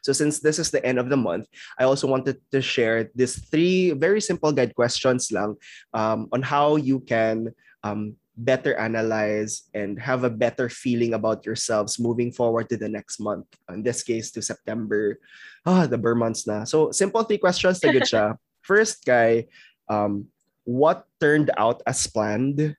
So 0.00 0.10
since 0.10 0.40
this 0.40 0.58
is 0.58 0.72
the 0.72 0.82
end 0.82 0.98
of 0.98 1.12
the 1.12 1.20
month, 1.20 1.46
I 1.78 1.84
also 1.84 2.08
wanted 2.08 2.40
to 2.50 2.60
share 2.64 3.12
these 3.14 3.38
three 3.38 3.92
very 3.92 4.20
simple 4.20 4.50
guide 4.50 4.74
questions 4.74 5.30
lang 5.30 5.54
um, 5.94 6.26
on 6.32 6.42
how 6.42 6.74
you 6.74 6.98
can 7.06 7.54
um, 7.84 8.16
better 8.36 8.74
analyze 8.74 9.70
and 9.74 10.00
have 10.00 10.24
a 10.24 10.30
better 10.30 10.68
feeling 10.68 11.14
about 11.14 11.46
yourselves 11.46 12.00
moving 12.00 12.32
forward 12.32 12.68
to 12.70 12.76
the 12.76 12.88
next 12.88 13.20
month. 13.20 13.46
In 13.70 13.82
this 13.82 14.02
case, 14.02 14.32
to 14.32 14.42
September. 14.42 15.20
Ah, 15.66 15.86
the 15.86 15.98
Burr 15.98 16.16
months 16.16 16.46
na. 16.46 16.64
So 16.64 16.90
simple 16.90 17.22
three 17.22 17.38
questions 17.38 17.78
na 17.84 17.92
good 17.92 18.08
siya. 18.08 18.34
First 18.66 19.04
guy, 19.06 19.46
um, 19.86 20.26
what 20.64 21.06
turned 21.20 21.50
out 21.58 21.82
as 21.86 22.06
planned? 22.06 22.74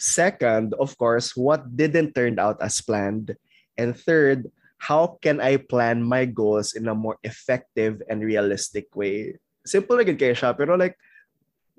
Second, 0.00 0.72
of 0.80 0.96
course, 0.96 1.36
what 1.36 1.76
didn't 1.76 2.16
turn 2.16 2.40
out 2.40 2.56
as 2.64 2.80
planned? 2.80 3.36
And 3.76 3.92
third, 3.92 4.48
how 4.80 5.20
can 5.20 5.44
I 5.44 5.60
plan 5.60 6.00
my 6.00 6.24
goals 6.24 6.72
in 6.72 6.88
a 6.88 6.96
more 6.96 7.20
effective 7.20 8.00
and 8.08 8.24
realistic 8.24 8.88
way? 8.96 9.36
Simple 9.68 10.00
na 10.00 10.08
kaya 10.08 10.32
siya, 10.32 10.56
pero 10.56 10.80
like, 10.80 10.96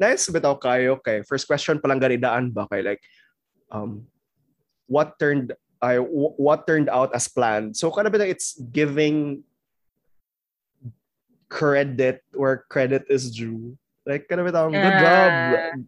nice 0.01 0.25
bitaw 0.33 0.57
kayo 0.57 0.97
kay 0.97 1.21
first 1.21 1.45
question 1.45 1.77
pa 1.77 1.85
lang 1.85 2.01
ganidaan 2.01 2.49
ba 2.49 2.65
kay 2.73 2.81
like 2.81 3.01
um 3.69 4.01
what 4.89 5.13
turned 5.21 5.53
I 5.77 6.01
wh- 6.01 6.33
what 6.37 6.65
turned 6.65 6.89
out 6.89 7.13
as 7.13 7.29
planned. 7.29 7.77
So 7.77 7.89
kind 7.93 8.09
of 8.09 8.13
it's 8.21 8.57
giving 8.69 9.45
credit 11.49 12.21
where 12.33 12.65
credit 12.69 13.05
is 13.09 13.29
due. 13.33 13.77
Like 14.05 14.29
kind 14.29 14.41
of 14.41 14.49
bitaw, 14.49 14.69
good 14.69 14.97
job, 15.01 15.29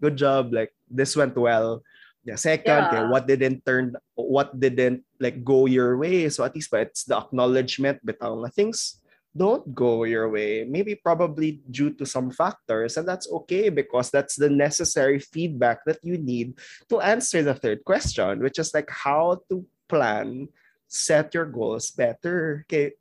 good 0.01 0.17
job. 0.17 0.43
Like 0.53 0.73
this 0.89 1.13
went 1.17 1.37
well. 1.37 1.81
Yeah, 2.23 2.39
second, 2.39 2.87
okay, 2.87 3.03
Yeah. 3.03 3.11
what 3.11 3.27
didn't 3.27 3.67
turn 3.67 3.99
what 4.15 4.55
didn't 4.55 5.03
like 5.19 5.43
go 5.43 5.67
your 5.67 5.99
way. 5.99 6.31
So 6.31 6.47
at 6.47 6.55
least 6.55 6.71
but 6.71 6.87
it's 6.87 7.03
the 7.03 7.19
acknowledgement 7.19 7.99
bitaw 7.99 8.39
nga 8.39 8.47
things 8.47 9.03
don't 9.35 9.75
go 9.75 10.05
your 10.05 10.29
way. 10.29 10.63
Maybe 10.63 10.95
probably 10.95 11.59
due 11.67 11.91
to 11.99 12.05
some 12.05 12.31
factors, 12.31 12.95
and 12.95 13.03
that's 13.03 13.27
okay 13.43 13.67
because 13.67 14.07
that's 14.13 14.37
the 14.37 14.47
necessary 14.47 15.17
feedback 15.19 15.83
that 15.83 15.99
you 16.05 16.15
need 16.21 16.55
to 16.87 17.01
answer 17.01 17.41
the 17.41 17.57
third 17.57 17.83
question, 17.83 18.39
which 18.39 18.61
is 18.61 18.71
like 18.71 18.87
how 18.87 19.41
to 19.49 19.65
plan, 19.89 20.47
set 20.87 21.33
your 21.33 21.49
goals 21.49 21.91
better. 21.91 22.63
Okay. 22.69 22.93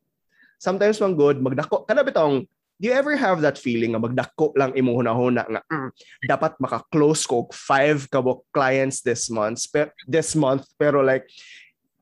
Sometimes 0.59 0.99
man 0.99 1.15
good, 1.15 1.39
magdako. 1.39 1.87
Kana 1.87 2.03
bitong, 2.03 2.49
do 2.83 2.90
you 2.90 2.95
ever 2.99 3.14
have 3.14 3.38
that 3.47 3.55
feeling 3.55 3.95
nga 3.95 4.03
magdako 4.03 4.51
lang 4.59 4.75
imo 4.75 4.99
hunahuna 4.99 5.47
nga 5.47 5.62
"Mm, 5.71 5.90
dapat 6.27 6.59
maka-close 6.59 7.23
ko 7.31 7.47
five 7.55 8.11
kabok 8.11 8.42
clients 8.51 9.07
this 9.07 9.31
month, 9.31 9.71
pe- 9.71 9.95
this 10.11 10.35
month 10.35 10.66
pero 10.75 10.99
like 10.99 11.23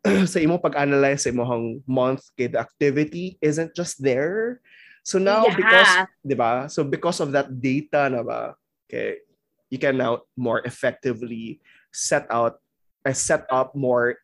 sa 0.33 0.41
imo 0.41 0.57
pag-analyze 0.57 1.29
sa 1.29 1.33
imong 1.37 1.85
month 1.85 2.33
the 2.41 2.57
activity 2.57 3.37
isn't 3.45 3.77
just 3.77 4.01
there. 4.01 4.65
So 5.05 5.21
now 5.21 5.45
Yeah. 5.53 5.61
because 5.61 5.93
'di 6.25 6.37
ba? 6.41 6.53
So 6.73 6.81
because 6.81 7.21
of 7.21 7.37
that 7.37 7.53
data 7.53 8.09
na 8.09 8.25
ba, 8.25 8.57
okay, 8.89 9.21
you 9.69 9.77
can 9.77 10.01
now 10.01 10.25
more 10.33 10.65
effectively 10.65 11.61
set 11.93 12.25
out 12.33 12.57
uh, 13.05 13.13
set 13.13 13.45
up 13.53 13.77
more 13.77 14.17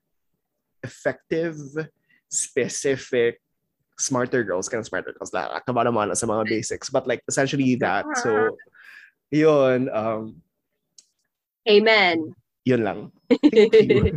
effective, 0.80 1.60
specific, 2.32 3.44
smarter 3.98 4.44
girls, 4.44 4.68
kind 4.68 4.80
of 4.80 4.88
smarter 4.88 5.12
girls 5.16 5.32
lang. 5.32 5.48
Kaba 5.64 5.84
naman 5.88 6.12
sa 6.16 6.28
mga 6.28 6.48
basics. 6.48 6.88
But 6.88 7.06
like 7.06 7.24
essentially 7.28 7.76
that. 7.80 8.04
So 8.22 8.56
yun, 9.32 9.88
um, 9.90 10.40
Amen. 11.66 12.32
yun 12.62 12.82
lang. 12.84 12.98
Thank 13.50 13.74
you. 13.90 14.14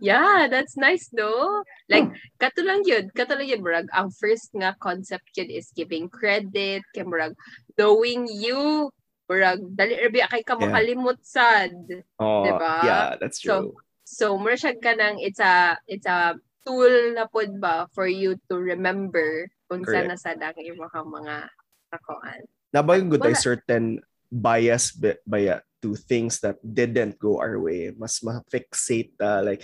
yeah, 0.00 0.46
that's 0.46 0.76
nice, 0.78 1.10
no? 1.10 1.62
Like, 1.90 2.06
Hmm. 2.06 2.18
kato 2.38 2.62
lang 2.62 2.86
yun. 2.86 3.10
Kato 3.10 3.34
lang 3.34 3.50
yun, 3.50 3.62
Murag. 3.62 3.90
Ang 3.90 4.10
first 4.14 4.54
nga 4.54 4.74
concept 4.78 5.34
yun 5.34 5.50
is 5.50 5.74
giving 5.74 6.06
credit, 6.06 6.82
kay 6.94 7.02
Murag, 7.02 7.34
knowing 7.74 8.30
you, 8.30 8.90
Murag, 9.26 9.62
dali 9.74 9.98
rabi 9.98 10.22
kay 10.30 10.42
ka 10.46 10.54
makalimot 10.54 11.18
sad. 11.26 11.74
Oh, 12.22 12.46
Diba? 12.46 12.74
yeah, 12.86 13.08
that's 13.18 13.42
true. 13.42 13.74
So, 14.06 14.38
mura 14.38 14.54
siya 14.54 14.78
ka 14.78 14.94
ng, 14.94 15.18
it's 15.18 15.40
a, 15.42 15.74
it's 15.90 16.06
a 16.06 16.38
tool 16.64 17.14
na 17.14 17.28
pod 17.28 17.52
ba 17.60 17.86
for 17.92 18.08
you 18.08 18.40
to 18.48 18.56
remember 18.56 19.46
kung 19.68 19.84
saan 19.84 20.08
Correct. 20.08 20.12
nasa 20.16 20.34
dang 20.34 20.56
imo 20.58 20.88
kang 20.88 21.08
mga 21.08 21.48
nakuan. 21.92 22.40
Nabagay 22.74 23.06
good 23.06 23.24
ay 23.28 23.36
certain 23.36 24.00
bias 24.32 24.90
bi- 24.90 25.20
baya 25.28 25.62
to 25.78 25.94
things 25.94 26.40
that 26.40 26.58
didn't 26.64 27.20
go 27.20 27.38
our 27.38 27.60
way. 27.60 27.92
Mas 27.94 28.18
ma-fixate 28.24 29.14
uh, 29.20 29.44
like 29.44 29.62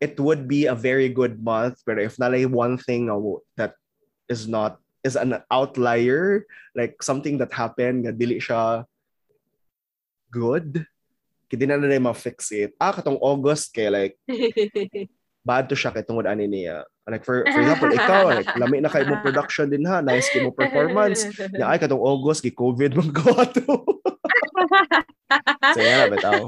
it 0.00 0.18
would 0.18 0.46
be 0.48 0.66
a 0.66 0.74
very 0.74 1.10
good 1.10 1.42
month 1.42 1.82
pero 1.82 2.02
if 2.02 2.16
nalay 2.16 2.46
one 2.46 2.78
thing 2.78 3.10
that 3.58 3.74
is 4.30 4.46
not 4.46 4.78
is 5.02 5.18
an 5.18 5.42
outlier 5.50 6.46
like 6.74 7.02
something 7.02 7.38
that 7.38 7.50
happened 7.50 8.06
nga 8.06 8.14
dili 8.14 8.38
siya 8.38 8.86
good 10.30 10.86
kaya 11.50 11.64
na 11.66 11.80
na 11.80 11.98
ma-fixate 11.98 12.74
ah 12.78 12.94
katong 12.94 13.18
August 13.18 13.74
kay 13.74 13.90
like 13.90 14.14
bad 15.48 15.64
to 15.72 15.76
siya 15.78 15.96
kay 15.96 16.04
tungod 16.04 16.28
ani 16.28 16.44
niya 16.44 16.84
like 17.08 17.24
for 17.24 17.40
for 17.48 17.60
example 17.64 17.88
ikaw 17.88 18.28
like 18.28 18.52
lami 18.60 18.84
na 18.84 18.92
kay 18.92 19.08
mo 19.08 19.16
production 19.24 19.72
din 19.72 19.88
ha 19.88 20.04
nice 20.04 20.28
kay 20.28 20.44
mo 20.44 20.52
performance 20.52 21.24
na 21.58 21.72
ay 21.72 21.80
katong 21.80 22.04
August 22.04 22.44
gi 22.44 22.52
COVID 22.52 23.00
man 23.00 23.08
ko 23.16 23.32
ato. 23.32 23.64
so 25.72 25.80
yan 25.80 26.08
na 26.08 26.12
bitaw. 26.12 26.44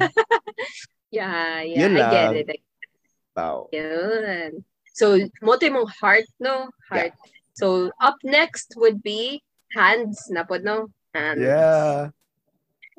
yeah, 1.16 1.64
yeah, 1.64 1.80
Yun 1.84 1.96
I 1.96 1.98
get 1.98 2.12
lang. 2.12 2.34
it. 2.36 2.48
I. 3.36 3.64
Yun. 3.72 4.50
So, 4.92 5.16
moto 5.40 5.64
mong 5.70 5.88
heart, 6.00 6.28
no? 6.36 6.68
Heart. 6.90 7.16
So, 7.56 7.90
up 8.00 8.20
next 8.20 8.74
would 8.76 9.00
be 9.02 9.40
hands 9.72 10.28
na 10.28 10.44
po, 10.44 10.60
no? 10.60 10.92
Hands. 11.14 11.40
Yeah. 11.40 12.12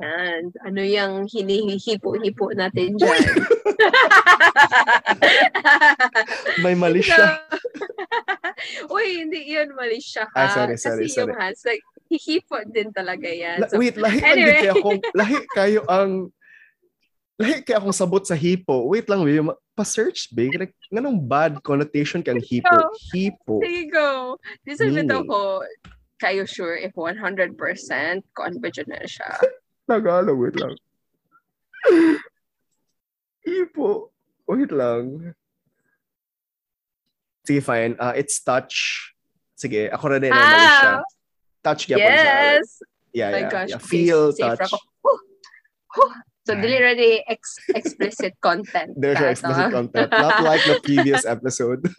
Hands. 0.01 0.53
Ano 0.61 0.81
yung 0.81 1.25
hinihipo-hipo 1.25 2.53
natin 2.59 2.97
dyan? 2.97 3.21
May 6.63 6.75
mali 6.75 7.01
siya. 7.01 7.41
Uy, 8.93 9.25
hindi 9.25 9.47
yun 9.47 9.73
mali 9.73 9.97
siya 9.97 10.27
ha. 10.31 10.37
Ay, 10.37 10.47
sorry, 10.53 10.75
sorry, 10.77 11.05
Kasi 11.07 11.17
yung 11.17 11.31
sorry. 11.31 11.39
hands, 11.39 11.61
like, 11.65 11.83
hihipo 12.11 12.57
din 12.67 12.91
talaga 12.91 13.27
yan. 13.29 13.57
La- 13.61 13.69
So, 13.71 13.79
wait, 13.79 13.95
lahi 13.95 14.19
anyway. 14.21 14.59
kayo 14.59 14.71
akong 14.75 14.99
lahi 15.15 15.37
kayo 15.55 15.79
ang 15.87 16.11
lahi 17.39 17.63
kayo 17.63 17.77
akong 17.79 17.95
sabot 17.95 18.21
sa 18.21 18.35
hipo. 18.35 18.85
Wait 18.85 19.07
lang, 19.07 19.23
wait, 19.23 19.39
pa-search 19.73 20.29
big 20.35 20.51
like 20.59 20.75
nganong 20.91 21.17
bad 21.23 21.63
connotation 21.63 22.21
kang 22.21 22.43
hipo. 22.43 22.91
Hipo. 23.15 23.63
There 23.63 23.71
you 23.71 23.87
go. 23.89 24.35
This 24.67 24.83
is 24.83 24.91
Meaning. 24.93 25.09
ito 25.09 25.23
ko, 25.25 25.63
kayo 26.21 26.43
sure 26.45 26.75
if 26.77 26.93
100% 26.93 27.55
confident 28.35 28.87
na 28.91 29.01
siya. 29.07 29.31
Tagalog, 29.91 30.39
wait 30.39 30.55
lang. 30.55 30.73
hipo. 33.45 34.15
Wait 34.47 34.71
lang. 34.71 35.35
Sige, 37.43 37.59
fine. 37.59 37.99
Uh, 37.99 38.15
it's 38.15 38.39
touch. 38.39 39.11
Sige, 39.59 39.91
ako 39.91 40.15
rin 40.15 40.23
din 40.23 40.31
ah, 40.31 40.39
mali 40.39 40.63
siya. 40.63 40.93
Touch 41.61 41.81
siya. 41.85 41.97
Like, 41.97 42.07
yes. 42.07 42.65
yeah, 43.13 43.29
my 43.29 43.43
yeah, 43.43 43.51
gosh. 43.51 43.71
yeah. 43.75 43.81
Feel, 43.81 44.31
touch. 44.33 44.63
ako. 44.63 44.77
Whew. 45.03 45.19
Whew. 45.97 46.11
So, 46.41 46.57
dili 46.57 46.81
ready 46.81 47.21
ex- 47.29 47.69
explicit 47.69 48.33
content. 48.47 48.97
There's 48.97 49.19
your 49.19 49.29
explicit 49.29 49.69
no? 49.69 49.85
content. 49.85 50.09
Not 50.09 50.41
like 50.41 50.65
the 50.65 50.81
previous 50.81 51.21
episode. 51.21 51.85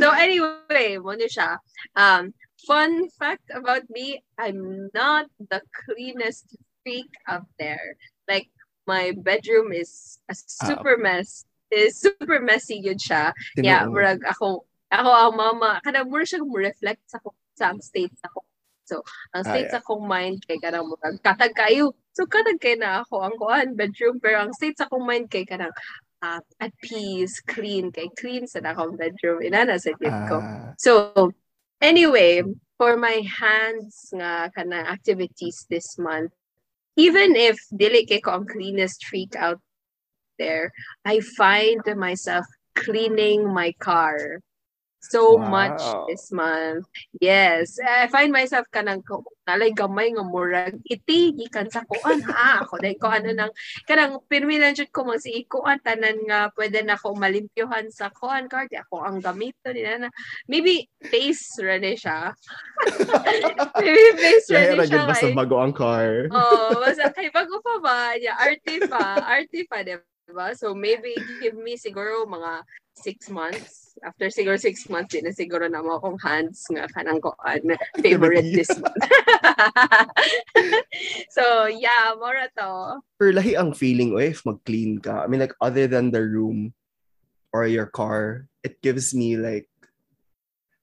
so 0.00 0.08
anyway, 0.16 0.96
muna 0.96 1.28
siya. 1.28 1.60
Um, 1.92 2.32
fun 2.64 3.08
fact 3.18 3.50
about 3.52 3.84
me, 3.90 4.22
I'm 4.38 4.88
not 4.94 5.26
the 5.38 5.60
cleanest 5.84 6.56
freak 6.82 7.10
out 7.28 7.46
there. 7.58 7.96
Like, 8.28 8.48
my 8.86 9.12
bedroom 9.16 9.72
is 9.72 10.18
a 10.30 10.34
super 10.34 10.96
mess. 10.96 11.44
Is 11.66 11.98
super 11.98 12.38
messy 12.38 12.78
yun 12.78 12.94
siya. 12.94 13.34
Yeah, 13.58 13.82
Tinuod. 13.84 13.90
murag 13.90 14.20
ako, 14.22 14.70
ako 14.86 15.10
ang 15.10 15.34
mama, 15.34 15.82
kada 15.82 16.06
mura 16.06 16.22
siya 16.22 16.38
reflect 16.46 17.02
sa, 17.10 17.18
ko- 17.18 17.34
sa 17.58 17.74
ang 17.74 17.82
states 17.82 18.22
ako. 18.22 18.46
So, 18.86 19.02
ang 19.34 19.42
Ah, 19.42 19.50
states 19.50 19.74
yeah. 19.74 19.82
akong 19.82 20.06
mind 20.06 20.46
kay 20.46 20.62
kanang 20.62 20.86
murag 20.86 21.18
katag 21.26 21.58
kayo. 21.58 21.90
So, 22.14 22.22
katag 22.30 22.62
kay 22.62 22.78
na 22.78 23.02
ako 23.02 23.18
ang 23.18 23.34
kuan 23.34 23.74
bedroom 23.74 24.22
pero 24.22 24.46
ang 24.46 24.54
states 24.54 24.78
akong 24.78 25.02
mind 25.02 25.26
kay 25.26 25.42
kanang 25.42 25.74
uh, 26.22 26.38
at 26.62 26.70
peace, 26.78 27.42
clean 27.42 27.90
kay 27.90 28.06
clean 28.14 28.46
sa 28.46 28.62
akong 28.62 28.94
bedroom. 28.94 29.42
Inana 29.42 29.74
sa 29.74 29.90
tip 29.98 30.14
ko. 30.30 30.38
Ah, 30.38 30.70
So, 30.78 31.10
anyway, 31.80 32.42
for 32.78 32.96
my 32.96 33.24
hands 33.24 34.12
nga 34.12 34.50
kana 34.54 34.84
activities 34.84 35.66
this 35.68 35.98
month, 35.98 36.32
even 36.96 37.36
if 37.36 37.56
dili 37.72 38.04
kay 38.08 38.20
ko 38.20 38.40
ang 38.40 38.46
cleanest 38.48 39.04
freak 39.04 39.36
out 39.36 39.60
there, 40.38 40.72
I 41.04 41.20
find 41.20 41.80
myself 41.96 42.44
cleaning 42.76 43.48
my 43.48 43.72
car 43.80 44.40
so 45.10 45.36
Wow. 45.36 45.48
much 45.50 45.82
this 46.08 46.30
month. 46.32 46.86
Yes, 47.20 47.78
I 47.82 48.08
find 48.10 48.32
myself 48.34 48.66
kanang 48.72 49.06
nalay 49.46 49.70
gamay 49.70 50.10
nga 50.10 50.26
murag 50.26 50.82
iti 50.82 51.30
gikan 51.30 51.70
sa 51.70 51.86
kuan 51.86 52.18
ha 52.26 52.66
ako 52.66 52.82
dai 52.82 52.98
ko 52.98 53.06
ano 53.06 53.30
nang 53.30 53.52
kanang 53.86 54.18
pirminan 54.26 54.74
jud 54.74 54.90
ko 54.90 55.06
mag 55.06 55.22
si 55.22 55.46
kuan 55.46 55.78
tanan 55.78 56.18
nga 56.26 56.50
pwede 56.58 56.82
na 56.82 56.98
ko 56.98 57.14
malimpyuhan 57.14 57.86
sa 57.94 58.10
kuan 58.10 58.50
card 58.50 58.74
ako 58.74 59.06
ang 59.06 59.22
gamito 59.22 59.70
ni 59.70 59.86
na 59.86 60.10
maybe 60.50 60.90
face 60.98 61.62
ra 61.62 61.78
ni 61.78 61.94
siya 61.94 62.34
maybe 63.78 64.02
face 64.18 64.50
ra 64.50 64.74
ni 64.74 64.82
siya 64.82 65.06
basta 65.06 65.30
bago 65.30 65.62
ang 65.62 65.70
car. 65.70 66.26
Oh, 66.34 66.82
basta 66.82 67.14
kay 67.14 67.30
bago 67.30 67.62
pa 67.62 67.74
ba? 67.78 68.00
Yeah, 68.18 68.34
arty 68.34 68.88
pa. 68.90 69.22
Arty 69.22 69.68
pa, 69.68 69.84
di 69.86 69.94
ba? 70.34 70.54
So 70.54 70.74
maybe 70.74 71.14
give 71.42 71.54
me 71.54 71.78
siguro 71.78 72.26
mga 72.26 72.66
six 72.96 73.28
months. 73.28 73.94
After 74.02 74.26
siguro 74.32 74.56
six 74.58 74.88
months, 74.88 75.12
din 75.12 75.28
na 75.28 75.32
siguro 75.32 75.68
na 75.68 75.84
mo 75.84 76.00
akong 76.00 76.18
hands 76.20 76.64
nga 76.72 76.88
kanang 76.90 77.20
ko 77.20 77.36
ano, 77.44 77.76
favorite 78.00 78.50
this 78.50 78.72
month. 78.80 79.04
so 81.36 81.68
yeah, 81.68 82.16
mora 82.16 82.48
to. 82.56 83.00
Pero 83.20 83.30
lahi 83.36 83.54
ang 83.54 83.76
feeling 83.76 84.16
o 84.16 84.20
if 84.20 84.42
mag-clean 84.42 84.98
ka. 84.98 85.22
I 85.22 85.26
mean 85.28 85.40
like 85.40 85.54
other 85.60 85.86
than 85.86 86.10
the 86.10 86.24
room 86.24 86.72
or 87.52 87.68
your 87.68 87.86
car, 87.86 88.48
it 88.64 88.80
gives 88.80 89.14
me 89.14 89.36
like 89.36 89.68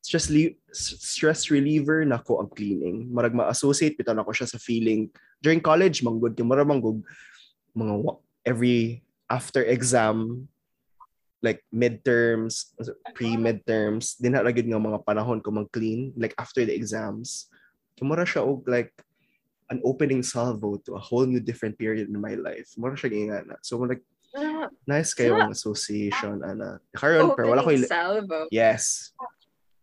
stress 0.03 0.29
li- 0.29 0.59
stress 0.73 1.47
reliever 1.49 2.05
na 2.05 2.21
ko 2.21 2.41
ang 2.43 2.51
cleaning. 2.53 3.09
Marag 3.09 3.33
ma-associate 3.33 3.97
pitan 3.97 4.19
ako 4.21 4.31
siya 4.35 4.49
sa 4.49 4.61
feeling 4.61 5.09
during 5.43 5.63
college 5.63 6.01
manggod 6.01 6.35
kay 6.35 6.45
mara 6.45 6.63
manggod 6.63 7.01
mga 7.73 7.93
every 8.45 9.01
after 9.33 9.65
exam 9.65 10.45
like 11.43 11.65
midterms, 11.73 12.71
pre-midterms, 13.17 14.15
din 14.21 14.37
na 14.37 14.53
gid 14.53 14.69
nga 14.69 14.79
mga 14.79 15.03
panahon 15.03 15.43
ko 15.43 15.51
mag-clean 15.51 16.13
like 16.15 16.31
after 16.39 16.63
the 16.63 16.71
exams. 16.71 17.51
Kimura 17.99 18.23
siya 18.23 18.45
og 18.45 18.63
like 18.69 18.93
an 19.73 19.81
opening 19.83 20.21
salvo 20.23 20.77
to 20.85 20.93
a 20.93 21.01
whole 21.01 21.25
new 21.25 21.41
different 21.41 21.75
period 21.75 22.07
in 22.07 22.15
my 22.21 22.37
life. 22.37 22.71
Mura 22.77 22.95
siya 22.95 23.11
nga 23.27 23.43
na. 23.43 23.57
So 23.59 23.81
like 23.81 24.05
nice 24.87 25.11
kayo 25.11 25.35
ang 25.35 25.51
association 25.51 26.39
ana. 26.45 26.79
Karon 26.95 27.35
pero 27.35 27.51
wala 27.51 27.65
ko 27.65 27.75
opening 27.75 27.91
salvo. 27.91 28.39
Yes. 28.47 29.11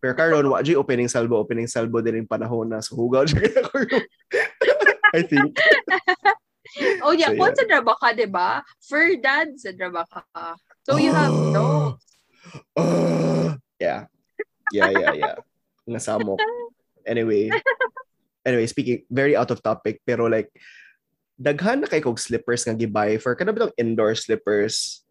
Pero 0.01 0.17
karon 0.17 0.49
wa 0.49 0.65
jud 0.65 0.81
opening 0.81 1.13
salvo, 1.13 1.37
opening 1.37 1.69
salvo 1.69 2.01
din 2.01 2.25
yung 2.25 2.31
panahon 2.31 2.73
na 2.73 2.81
so 2.81 2.97
hugaw. 2.97 3.29
I 5.15 5.21
think. 5.29 5.53
Oh 7.05 7.13
yeah, 7.13 7.33
So, 7.33 7.39
yeah. 7.39 7.55
sa 7.57 7.65
draba 7.67 7.95
ka, 7.99 8.09
di 8.15 8.27
ba? 8.31 8.63
For 8.85 9.03
dad 9.19 9.59
sa 9.59 9.75
draba 9.75 10.07
ka. 10.07 10.55
So 10.87 10.97
you 10.97 11.11
have 11.13 11.33
no. 11.55 11.99
Ah, 12.79 13.59
yeah. 13.79 14.07
Yeah, 14.71 14.91
yeah, 14.91 15.13
yeah. 15.15 15.37
Nga 15.87 16.01
samok. 16.01 16.39
Anyway. 17.07 17.51
Anyway, 18.47 18.67
speaking 18.67 19.05
very 19.13 19.37
out 19.37 19.51
of 19.53 19.61
topic 19.61 20.01
pero 20.09 20.25
like 20.25 20.49
daghan 21.37 21.85
na 21.85 21.89
kay 21.89 22.01
kog 22.01 22.21
slippers 22.21 22.65
nga 22.65 22.77
gibay 22.77 23.17
for 23.21 23.33
kada 23.37 23.53
ba 23.53 23.69
tong 23.69 23.77
indoor 23.81 24.13
slippers. 24.17 25.05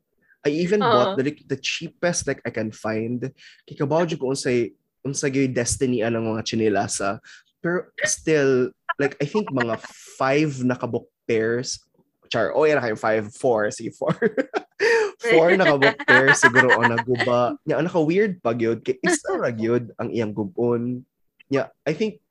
I 0.45 0.56
even 0.56 0.80
Oo. 0.80 0.88
bought 0.88 1.13
the, 1.19 1.36
the 1.52 1.60
cheapest 1.60 2.26
like 2.26 2.39
I 2.48 2.50
can 2.50 2.72
find. 2.72 3.34
Kay 3.67 3.76
kabaw 3.76 4.08
jud 4.08 4.22
ko 4.22 4.32
unsay 4.32 4.72
unsay 5.04 5.30
gyud 5.30 5.54
destiny 5.54 6.02
anang 6.02 6.32
mga 6.32 6.45
chinelasa. 6.48 7.19
Pero 7.60 7.91
still 8.08 8.72
like 8.98 9.19
I 9.19 9.28
think 9.28 9.52
mga 9.52 9.78
five 10.15 10.63
nakabuk 10.63 11.12
pairs. 11.30 11.86
Char, 12.30 12.54
oh, 12.58 12.65
yan 12.65 12.82
na 12.82 12.86
kayo, 12.89 12.98
five, 12.98 13.30
four, 13.38 13.70
sige, 13.76 13.94
four. 13.94 14.13
four 15.30 15.54
nakabuk 15.54 15.98
pairs 16.10 16.42
siguro 16.42 16.74
o 16.74 16.82
naguba. 16.82 17.54
Nya, 17.70 17.82
naka 17.86 18.02
weird 18.02 18.42
pag 18.42 18.58
yun. 18.58 18.82
Isa 18.82 19.38
ra 19.38 19.54
gyud 19.60 19.94
ang 20.02 20.10
iyang 20.10 20.34
gubon. 20.34 21.06
Nya, 21.50 21.70
I 21.86 21.94
think 21.94 22.22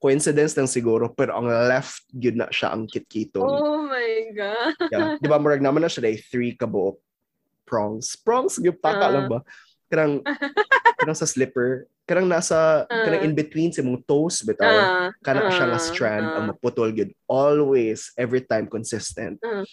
coincidence 0.00 0.52
lang 0.52 0.68
siguro 0.68 1.08
pero 1.08 1.32
ang 1.40 1.48
left 1.48 2.04
gyud 2.12 2.36
na 2.36 2.52
siya 2.52 2.76
ang 2.76 2.84
kitkiton. 2.84 3.40
Oh 3.40 3.88
my 3.88 4.32
God. 4.36 4.76
Yeah. 4.92 5.16
Di 5.16 5.28
ba, 5.28 5.40
murag 5.40 5.64
naman 5.64 5.80
na 5.80 5.88
siya 5.88 6.04
like 6.04 6.24
three 6.28 6.52
kabuok 6.52 7.00
prongs. 7.64 8.16
Prongs, 8.20 8.60
yung 8.60 8.76
paka 8.76 9.08
Ah. 9.08 9.12
lang 9.12 9.26
ba? 9.32 9.40
Karang, 9.88 10.20
karang 11.00 11.16
sa 11.16 11.28
slipper. 11.28 11.88
Karang 12.04 12.28
nasa, 12.28 12.84
karang 12.84 13.24
Ah. 13.24 13.26
in 13.26 13.32
between 13.32 13.72
sa 13.72 13.80
mong 13.80 14.04
toes, 14.04 14.44
bitaw. 14.44 14.68
Ah, 14.68 15.08
Kana 15.24 15.48
siya 15.48 15.72
nga 15.72 15.80
ah, 15.80 15.88
strand, 15.88 16.26
ah. 16.28 16.36
ang 16.36 16.44
maputol 16.52 16.92
yun. 16.92 17.08
Always, 17.24 18.12
every 18.20 18.44
time, 18.44 18.68
consistent. 18.68 19.40
Ah. 19.40 19.64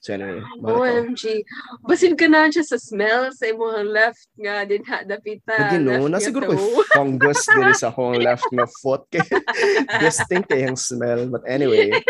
So 0.00 0.16
anyway. 0.16 0.40
OMG. 0.64 1.44
Basin 1.84 2.16
ka 2.16 2.24
na 2.24 2.48
siya 2.48 2.64
sa 2.64 2.80
smell 2.80 3.28
sa 3.36 3.52
imong 3.52 3.84
left 3.84 4.32
nga 4.32 4.64
din 4.64 4.80
ha 4.88 5.04
dapita. 5.04 5.52
Lagi 5.52 5.76
no, 5.76 6.08
na 6.08 6.16
nga 6.16 6.24
siguro 6.24 6.56
ko 6.56 6.80
fungus 6.96 7.44
din 7.44 7.76
sa 7.76 7.92
akong 7.92 8.16
left 8.24 8.48
na 8.48 8.64
foot. 8.80 9.04
Kaya 9.12 9.28
distinct 10.00 10.48
kaya 10.48 10.72
yung 10.72 10.80
smell. 10.80 11.28
But 11.28 11.44
anyway, 11.44 11.92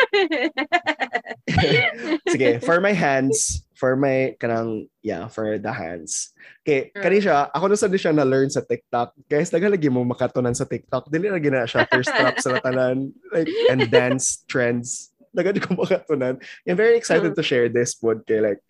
Sige, 2.30 2.62
for 2.62 2.78
my 2.78 2.94
hands, 2.94 3.66
for 3.81 3.97
my 3.97 4.37
kanang 4.37 4.93
yeah, 5.01 5.25
for 5.33 5.57
the 5.57 5.73
hands. 5.73 6.37
Okay, 6.61 6.93
Mm. 6.93 7.01
kani 7.01 7.19
siya, 7.25 7.49
ako 7.49 7.64
na 7.73 7.77
sa 7.81 7.88
siya 7.88 8.12
na 8.12 8.29
learn 8.29 8.53
sa 8.53 8.61
TikTok. 8.61 9.16
Guys, 9.25 9.49
nagalagi 9.49 9.88
mo 9.88 10.05
makatunan 10.05 10.53
sa 10.53 10.69
TikTok. 10.69 11.09
Dili 11.09 11.33
na 11.33 11.40
gina 11.40 11.64
siya 11.64 11.88
thirst 11.88 12.12
trap 12.12 12.37
sa 12.45 12.61
tanan 12.64 13.16
like 13.33 13.49
and 13.73 13.88
dance 13.88 14.45
trends. 14.45 15.16
Nagadi 15.33 15.64
ko 15.64 15.73
makatunan. 15.81 16.37
I'm 16.69 16.77
very 16.77 17.01
excited 17.01 17.33
Mm. 17.33 17.38
to 17.40 17.43
share 17.43 17.73
this 17.73 17.97
pod 17.97 18.29
kay 18.29 18.45
like 18.45 18.61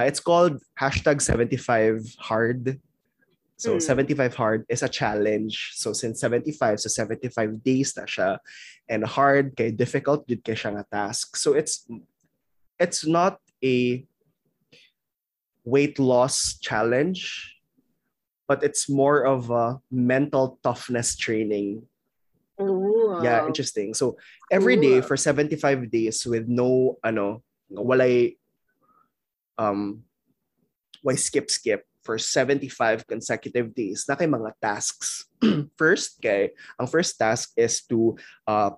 uh, 0.00 0.08
it's 0.08 0.24
called 0.24 0.56
hashtag 0.80 1.20
75 1.20 2.00
hard. 2.16 2.80
So 3.60 3.76
Mm. 3.76 3.84
75 3.84 4.40
hard 4.40 4.60
is 4.72 4.80
a 4.80 4.88
challenge. 4.88 5.76
So 5.76 5.92
since 5.92 6.24
75 6.24 6.80
so 6.80 6.88
75 6.88 7.60
days 7.60 7.92
na 7.92 8.08
siya 8.08 8.40
and 8.88 9.04
hard 9.04 9.52
kay 9.52 9.68
difficult 9.68 10.24
jud 10.24 10.40
kay 10.40 10.56
siya 10.56 10.80
nga 10.80 10.88
task. 10.88 11.36
So 11.36 11.52
it's 11.52 11.84
it's 12.80 13.04
not 13.04 13.36
a 13.60 14.08
weight 15.70 15.98
loss 16.02 16.58
challenge 16.58 17.54
but 18.50 18.66
it's 18.66 18.90
more 18.90 19.22
of 19.22 19.54
a 19.54 19.78
mental 19.94 20.58
toughness 20.66 21.14
training. 21.14 21.86
Ooh. 22.58 23.14
Yeah, 23.22 23.46
interesting. 23.46 23.94
So 23.94 24.18
every 24.50 24.74
day 24.74 24.98
Ooh. 24.98 25.06
for 25.06 25.14
75 25.14 25.86
days 25.86 26.26
with 26.26 26.50
no 26.50 26.98
ano 27.06 27.46
walay 27.70 28.34
um 29.54 30.02
why 31.06 31.14
skip 31.14 31.46
skip 31.46 31.86
for 32.02 32.18
75 32.18 33.06
consecutive 33.06 33.70
days 33.70 34.02
na 34.10 34.18
kay 34.18 34.26
mga 34.26 34.50
tasks. 34.58 35.30
first 35.78 36.18
kay 36.18 36.50
ang 36.74 36.90
first 36.90 37.14
task 37.22 37.54
is 37.54 37.86
to 37.86 38.18
uh 38.50 38.74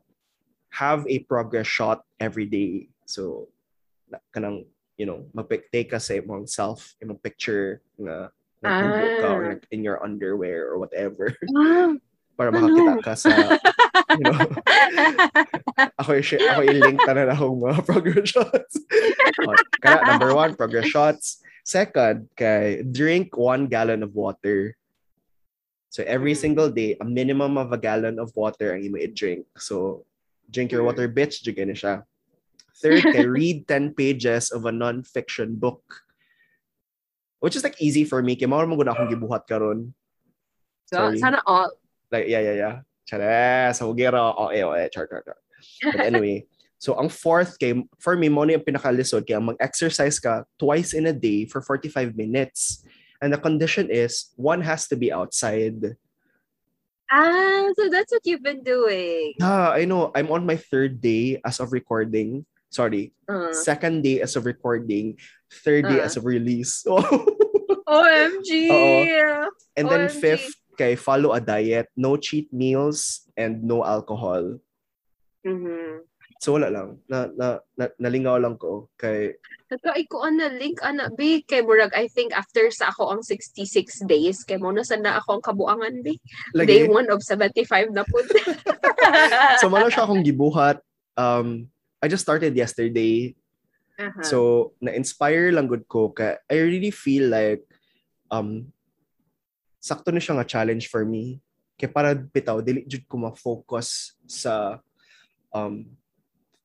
have 0.69 1.09
a 1.09 1.25
progress 1.25 1.65
shot 1.65 2.05
every 2.21 2.45
day. 2.45 2.93
So 3.09 3.49
na- 4.05 4.21
kanang 4.37 4.69
you 4.97 5.07
know, 5.07 5.25
mag-take 5.33 5.91
ka 5.91 5.99
sa 5.99 6.15
imong 6.15 6.49
self, 6.49 6.95
imong 7.01 7.21
picture 7.21 7.81
nga 7.97 8.29
naghubo 8.63 9.07
ka 9.19 9.29
or 9.35 9.45
Ah. 9.59 9.67
in 9.75 9.83
your 9.83 9.99
underwear 10.05 10.71
or 10.71 10.79
whatever 10.79 11.35
Ah, 11.51 11.91
para 12.39 12.55
Ano? 12.55 12.63
makakita 12.63 12.95
ka 13.03 13.15
sa 13.19 13.35
you 14.15 14.23
know 14.31 14.39
ako 16.01 16.15
yung 16.15 16.27
ako 16.47 16.61
yung 16.63 16.81
link 16.83 16.99
na 17.03 17.27
na 17.27 17.35
akong 17.35 17.59
mga 17.59 17.81
progress 17.83 18.29
shots. 18.31 18.75
Oh, 19.43 19.59
Kaya 19.83 20.07
number 20.07 20.31
one, 20.31 20.55
progress 20.55 20.87
shots. 20.87 21.43
Second, 21.67 22.31
kay 22.39 22.87
drink 22.87 23.35
one 23.35 23.67
gallon 23.67 24.07
of 24.07 24.15
water. 24.15 24.79
So 25.91 26.07
every 26.07 26.39
Mm. 26.39 26.43
single 26.47 26.71
day, 26.71 26.95
a 27.03 27.07
minimum 27.07 27.59
of 27.59 27.75
a 27.75 27.81
gallon 27.81 28.23
of 28.23 28.31
water 28.39 28.71
ang 28.71 28.87
imo 28.87 29.03
i-drink. 29.03 29.51
So 29.59 30.07
drink 30.47 30.71
your 30.71 30.87
Mm. 30.87 30.89
water, 30.95 31.07
bitch, 31.11 31.43
na 31.43 31.75
siya. 31.75 31.95
Third, 32.83 33.07
kay 33.15 33.31
read 33.31 33.71
10 33.71 33.95
pages 33.95 34.51
of 34.51 34.67
a 34.67 34.75
non-fiction 34.75 35.55
book. 35.55 36.03
Which 37.39 37.55
is 37.55 37.63
like 37.63 37.79
easy 37.79 38.03
for 38.03 38.23
me. 38.23 38.35
Kaya 38.35 38.51
mo 38.51 38.59
akong 38.59 39.11
gibuhat 39.11 39.47
karon. 39.47 39.95
so, 40.91 40.99
Sorry. 40.99 41.19
sana 41.19 41.41
all. 41.47 41.71
Like, 42.11 42.29
yeah, 42.29 42.43
yeah, 42.43 42.57
yeah. 42.59 42.77
Charas, 43.09 43.81
hugera, 43.81 44.35
oh, 44.37 44.53
eh, 44.53 44.63
oh, 44.63 44.75
eh, 44.75 44.89
char, 44.93 45.07
char, 45.07 45.23
char. 45.23 45.39
But 45.83 46.07
anyway, 46.07 46.47
so 46.83 46.95
ang 46.99 47.09
fourth 47.09 47.59
game, 47.59 47.89
for 47.99 48.15
me, 48.15 48.29
mo 48.29 48.45
na 48.45 48.59
yung 48.59 48.67
pinakalisod, 48.67 49.27
kaya 49.27 49.41
mag-exercise 49.41 50.21
ka 50.21 50.45
twice 50.59 50.93
in 50.93 51.07
a 51.07 51.15
day 51.15 51.47
for 51.47 51.63
45 51.63 52.15
minutes. 52.15 52.85
And 53.23 53.33
the 53.33 53.39
condition 53.39 53.89
is, 53.91 54.35
one 54.35 54.61
has 54.63 54.87
to 54.91 54.97
be 54.99 55.15
outside. 55.15 55.95
Ah, 57.11 57.71
so 57.79 57.89
that's 57.89 58.11
what 58.11 58.25
you've 58.25 58.43
been 58.43 58.65
doing. 58.65 59.35
Ah, 59.41 59.73
I 59.73 59.85
know, 59.85 60.11
I'm 60.15 60.31
on 60.31 60.47
my 60.47 60.57
third 60.57 61.01
day 61.01 61.39
as 61.45 61.61
of 61.61 61.73
recording. 61.73 62.47
Sorry, 62.73 63.13
Uh, 63.29 63.53
second 63.53 64.01
day 64.01 64.25
as 64.25 64.33
of 64.33 64.49
recording, 64.49 65.21
third 65.61 65.85
day 65.87 66.01
Ah. 66.01 66.09
as 66.09 66.17
of 66.17 66.25
release. 66.25 66.81
OMG. 67.87 68.51
and 69.77 69.85
then 69.89 70.09
OMG. 70.09 70.17
fifth, 70.17 70.57
kay 70.75 70.97
follow 70.97 71.37
a 71.37 71.41
diet, 71.41 71.93
no 71.95 72.17
cheat 72.17 72.49
meals, 72.49 73.29
and 73.37 73.61
no 73.61 73.85
alcohol. 73.85 74.57
Mhm. 75.45 76.09
So 76.41 76.59
wala 76.59 76.73
lang. 76.75 76.99
Na, 77.07 77.31
na, 77.31 77.63
na 77.79 77.87
nalingaw 78.01 78.41
lang 78.41 78.59
ko 78.59 78.91
kay 78.99 79.37
Nagkaay 79.71 80.05
ko 80.11 80.27
ana 80.27 80.51
link 80.51 80.83
ana 80.83 81.07
be 81.09 81.45
kay 81.47 81.63
murag 81.63 81.95
I 81.95 82.11
think 82.11 82.35
after 82.35 82.67
sa 82.75 82.91
ako 82.91 83.09
ang 83.15 83.23
66 83.23 84.03
days 84.05 84.43
kay 84.43 84.59
mo 84.59 84.75
na 84.75 84.83
sana 84.83 85.17
ako 85.23 85.39
ang 85.39 85.45
kabuangan 85.45 85.95
be. 86.03 86.19
Day 86.57 86.89
lagi. 86.89 86.91
1 86.91 87.15
of 87.15 87.23
75 87.23 87.95
na 87.95 88.03
pud. 88.03 88.27
so 89.63 89.71
mala 89.71 89.87
siya 89.87 90.03
akong 90.03 90.25
gibuhat. 90.27 90.83
Um 91.15 91.69
I 92.03 92.11
just 92.11 92.27
started 92.27 92.59
yesterday. 92.59 93.39
Aha. 93.95 94.27
So 94.27 94.73
na-inspire 94.83 95.55
lang 95.55 95.71
gud 95.71 95.87
ko 95.87 96.11
kay 96.11 96.35
I 96.51 96.59
really 96.59 96.91
feel 96.91 97.31
like 97.31 97.63
um 98.27 98.75
sakto 99.79 100.11
na 100.11 100.19
siya 100.19 100.43
nga 100.43 100.51
challenge 100.51 100.91
for 100.91 101.07
me. 101.07 101.39
Kay 101.79 101.87
para 101.87 102.19
bitaw 102.19 102.59
dili 102.59 102.83
jud 102.91 103.07
ko 103.07 103.23
ma-focus 103.23 104.19
sa 104.27 104.83
um 105.55 105.87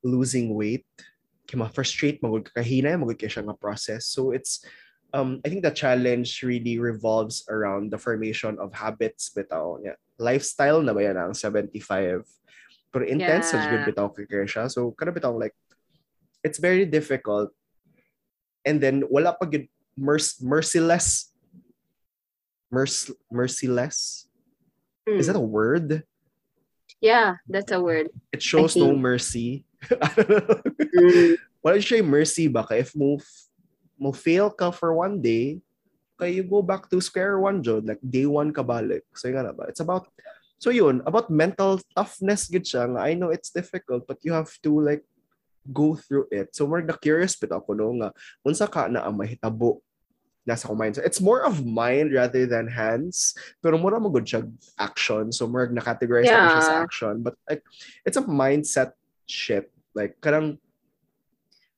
losing 0.02 0.58
weight. 0.58 0.90
Kay 1.46 1.62
ma-frustrate 1.62 2.18
magud 2.26 2.50
ka 2.50 2.66
kahina 2.66 2.98
magud 2.98 3.22
kay 3.22 3.30
siya 3.30 3.46
nga 3.46 3.54
process. 3.54 4.10
So 4.10 4.34
it's 4.34 4.66
um 5.14 5.38
I 5.46 5.54
think 5.54 5.62
the 5.62 5.76
challenge 5.76 6.42
really 6.42 6.82
revolves 6.82 7.46
around 7.46 7.94
the 7.94 8.02
formation 8.02 8.58
of 8.58 8.74
habits 8.74 9.30
bitaw. 9.30 9.86
Yeah. 9.86 10.02
Lifestyle 10.18 10.82
na 10.82 10.98
ba 10.98 11.06
yan 11.06 11.22
ang 11.22 11.38
75. 11.38 12.26
Pero 12.94 13.04
intense 13.06 13.52
Yeah. 13.54 13.68
good 13.70 13.84
bitaw 13.92 14.08
kay 14.16 14.26
kay 14.26 14.48
siya. 14.48 14.72
So 14.72 14.92
kada 14.96 15.12
bitaw 15.12 15.36
like 15.36 15.54
it's 16.44 16.58
very 16.58 16.86
difficult. 16.88 17.52
And 18.64 18.80
then 18.80 19.04
wala 19.08 19.36
pa 19.36 19.48
gid 19.48 19.68
merc- 19.98 20.40
merciless 20.44 21.32
merc- 22.72 23.16
merciless 23.32 24.28
Mm. 25.08 25.20
is 25.24 25.28
that 25.32 25.40
a 25.40 25.44
word 25.44 26.04
Yeah, 27.00 27.40
that's 27.48 27.72
a 27.72 27.80
word. 27.80 28.12
it 28.36 28.44
shows 28.44 28.76
no 28.76 28.92
mercy 28.92 29.64
Mm. 30.98 31.38
wala 31.64 31.78
siya 31.80 32.04
mercy 32.04 32.48
ba 32.52 32.68
kaya 32.68 32.84
if 32.84 32.92
mo 32.96 33.16
mo 33.96 34.12
fail 34.12 34.52
ka 34.52 34.68
for 34.72 34.92
one 34.94 35.18
day 35.24 35.64
kaya 36.20 36.34
you 36.36 36.44
go 36.44 36.60
back 36.60 36.90
to 36.92 37.00
square 37.00 37.40
one 37.40 37.64
jud 37.64 37.88
like 37.88 38.02
day 38.04 38.26
one 38.28 38.52
ka 38.52 38.62
balik 38.66 39.06
so 39.16 39.30
nga 39.32 39.48
na 39.48 39.56
ba 39.56 39.70
it's 39.72 39.80
about 39.84 40.10
so 40.58 40.70
yun 40.74 41.02
about 41.06 41.30
mental 41.30 41.80
toughness 41.94 42.50
gid 42.50 42.66
siya 42.66 42.90
nga 42.90 43.02
I 43.06 43.14
know 43.14 43.30
it's 43.30 43.54
difficult 43.54 44.06
but 44.10 44.18
you 44.26 44.34
have 44.34 44.50
to 44.66 44.72
like 44.82 45.06
go 45.72 45.96
through 45.96 46.28
it. 46.32 46.56
So 46.56 46.68
more 46.68 46.82
na 46.82 46.96
curious 46.96 47.36
bit 47.36 47.52
ako 47.52 47.76
no 47.76 47.92
nga 48.00 48.10
unsa 48.44 48.72
ka 48.72 48.88
na 48.88 49.04
ang 49.04 49.20
mahitabo 49.20 49.84
nasa 50.48 50.72
ko 50.72 50.76
mind. 50.80 50.96
So 50.96 51.04
it's 51.04 51.20
more 51.20 51.44
of 51.44 51.68
mind 51.68 52.16
rather 52.16 52.48
than 52.48 52.72
hands 52.72 53.36
pero 53.60 53.76
mura 53.76 54.00
mo 54.00 54.08
good 54.08 54.26
siya 54.26 54.48
action. 54.80 55.36
So 55.36 55.48
more 55.48 55.68
na-categorize 55.68 56.32
yeah. 56.32 56.56
siya 56.56 56.64
sa 56.64 56.76
action. 56.88 57.20
But 57.20 57.36
like 57.52 57.64
it's 58.08 58.16
a 58.16 58.24
mindset 58.24 58.96
shit 59.28 59.68
like 59.92 60.16
karang 60.24 60.56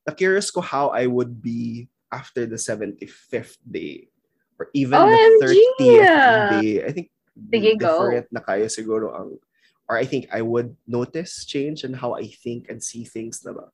na 0.05 0.13
curious 0.13 0.53
ko 0.53 0.61
how 0.61 0.93
I 0.93 1.09
would 1.09 1.41
be 1.41 1.89
after 2.13 2.45
the 2.45 2.61
75th 2.61 3.57
day 3.65 4.13
or 4.61 4.69
even 4.77 5.01
OMG! 5.01 5.41
the 5.41 5.49
30th 5.49 6.61
day. 6.61 6.71
I 6.85 6.91
think 6.93 7.09
Sige, 7.47 7.71
go. 7.79 8.09
different 8.11 8.27
na 8.29 8.41
kayo 8.43 8.67
siguro 8.67 9.15
ang 9.15 9.39
or 9.87 9.95
I 9.97 10.05
think 10.05 10.27
I 10.29 10.43
would 10.43 10.75
notice 10.85 11.47
change 11.47 11.81
in 11.81 11.95
how 11.95 12.13
I 12.13 12.27
think 12.29 12.67
and 12.69 12.83
see 12.83 13.07
things 13.07 13.41
na 13.41 13.55
ba 13.55 13.71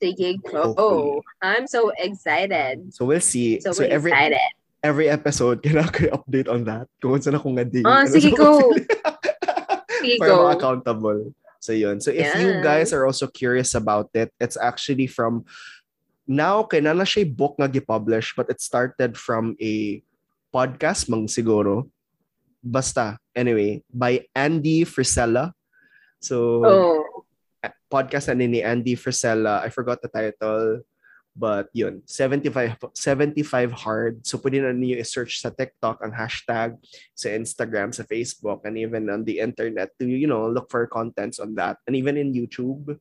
Sige, 0.00 0.40
go. 0.44 0.72
Hopefully. 0.72 1.20
I'm 1.44 1.66
so 1.66 1.92
excited. 1.96 2.88
so 2.92 3.04
we'll 3.04 3.20
see 3.20 3.60
So, 3.60 3.72
so 3.76 3.84
every 3.84 4.12
excited. 4.12 4.40
every 4.80 5.12
episode 5.12 5.60
kailangan 5.64 5.92
ko 5.92 6.00
update 6.16 6.48
on 6.48 6.64
that 6.64 6.88
kung 7.04 7.20
saan 7.20 7.36
ako 7.36 7.52
nga 7.56 7.68
Ah, 7.84 8.04
Ano 8.04 8.12
sige, 8.12 8.32
go. 8.40 8.72
Sige, 10.00 10.16
para 10.16 10.28
go. 10.32 10.36
ma-accountable. 10.48 11.20
So 11.60 11.76
yun. 11.76 12.00
So 12.00 12.08
if 12.08 12.24
you 12.40 12.56
Yes. 12.56 12.64
guys 12.64 12.88
are 12.96 13.04
also 13.04 13.28
curious 13.28 13.76
about 13.76 14.08
it, 14.16 14.32
it's 14.40 14.56
actually 14.56 15.04
from 15.04 15.44
now 16.24 16.64
kay 16.64 16.80
na 16.80 16.96
siya 17.04 17.28
book 17.28 17.60
nga 17.60 17.68
gi-publish 17.68 18.32
but 18.32 18.48
it 18.48 18.64
started 18.64 19.20
from 19.20 19.52
a 19.60 20.00
podcast 20.48 21.12
mang 21.12 21.28
siguro. 21.28 21.92
Basta 22.62 23.16
anyway 23.34 23.82
by 23.88 24.28
Andy 24.36 24.84
Frisella. 24.84 25.52
So 26.20 26.64
Oh. 26.64 27.24
podcast 27.90 28.30
na 28.30 28.46
ni 28.46 28.62
Andy 28.62 28.94
Frisella. 28.94 29.60
I 29.60 29.68
forgot 29.68 30.00
the 30.00 30.08
title. 30.08 30.86
But 31.30 31.70
yun, 31.72 32.02
75, 32.10 32.76
75 32.92 33.72
hard. 33.72 34.26
So 34.26 34.36
pwede 34.42 34.60
na 34.60 34.74
niyo 34.74 34.98
i-search 34.98 35.38
sa 35.38 35.54
TikTok 35.54 36.02
ang 36.02 36.10
hashtag, 36.10 36.74
sa 37.14 37.30
Instagram, 37.30 37.94
sa 37.94 38.02
Facebook, 38.02 38.66
and 38.66 38.74
even 38.74 39.06
on 39.08 39.22
the 39.22 39.38
internet 39.38 39.94
to, 40.02 40.10
you 40.10 40.26
know, 40.26 40.50
look 40.50 40.66
for 40.68 40.90
contents 40.90 41.38
on 41.38 41.54
that. 41.54 41.78
And 41.86 41.94
even 41.94 42.18
in 42.18 42.34
YouTube. 42.34 42.98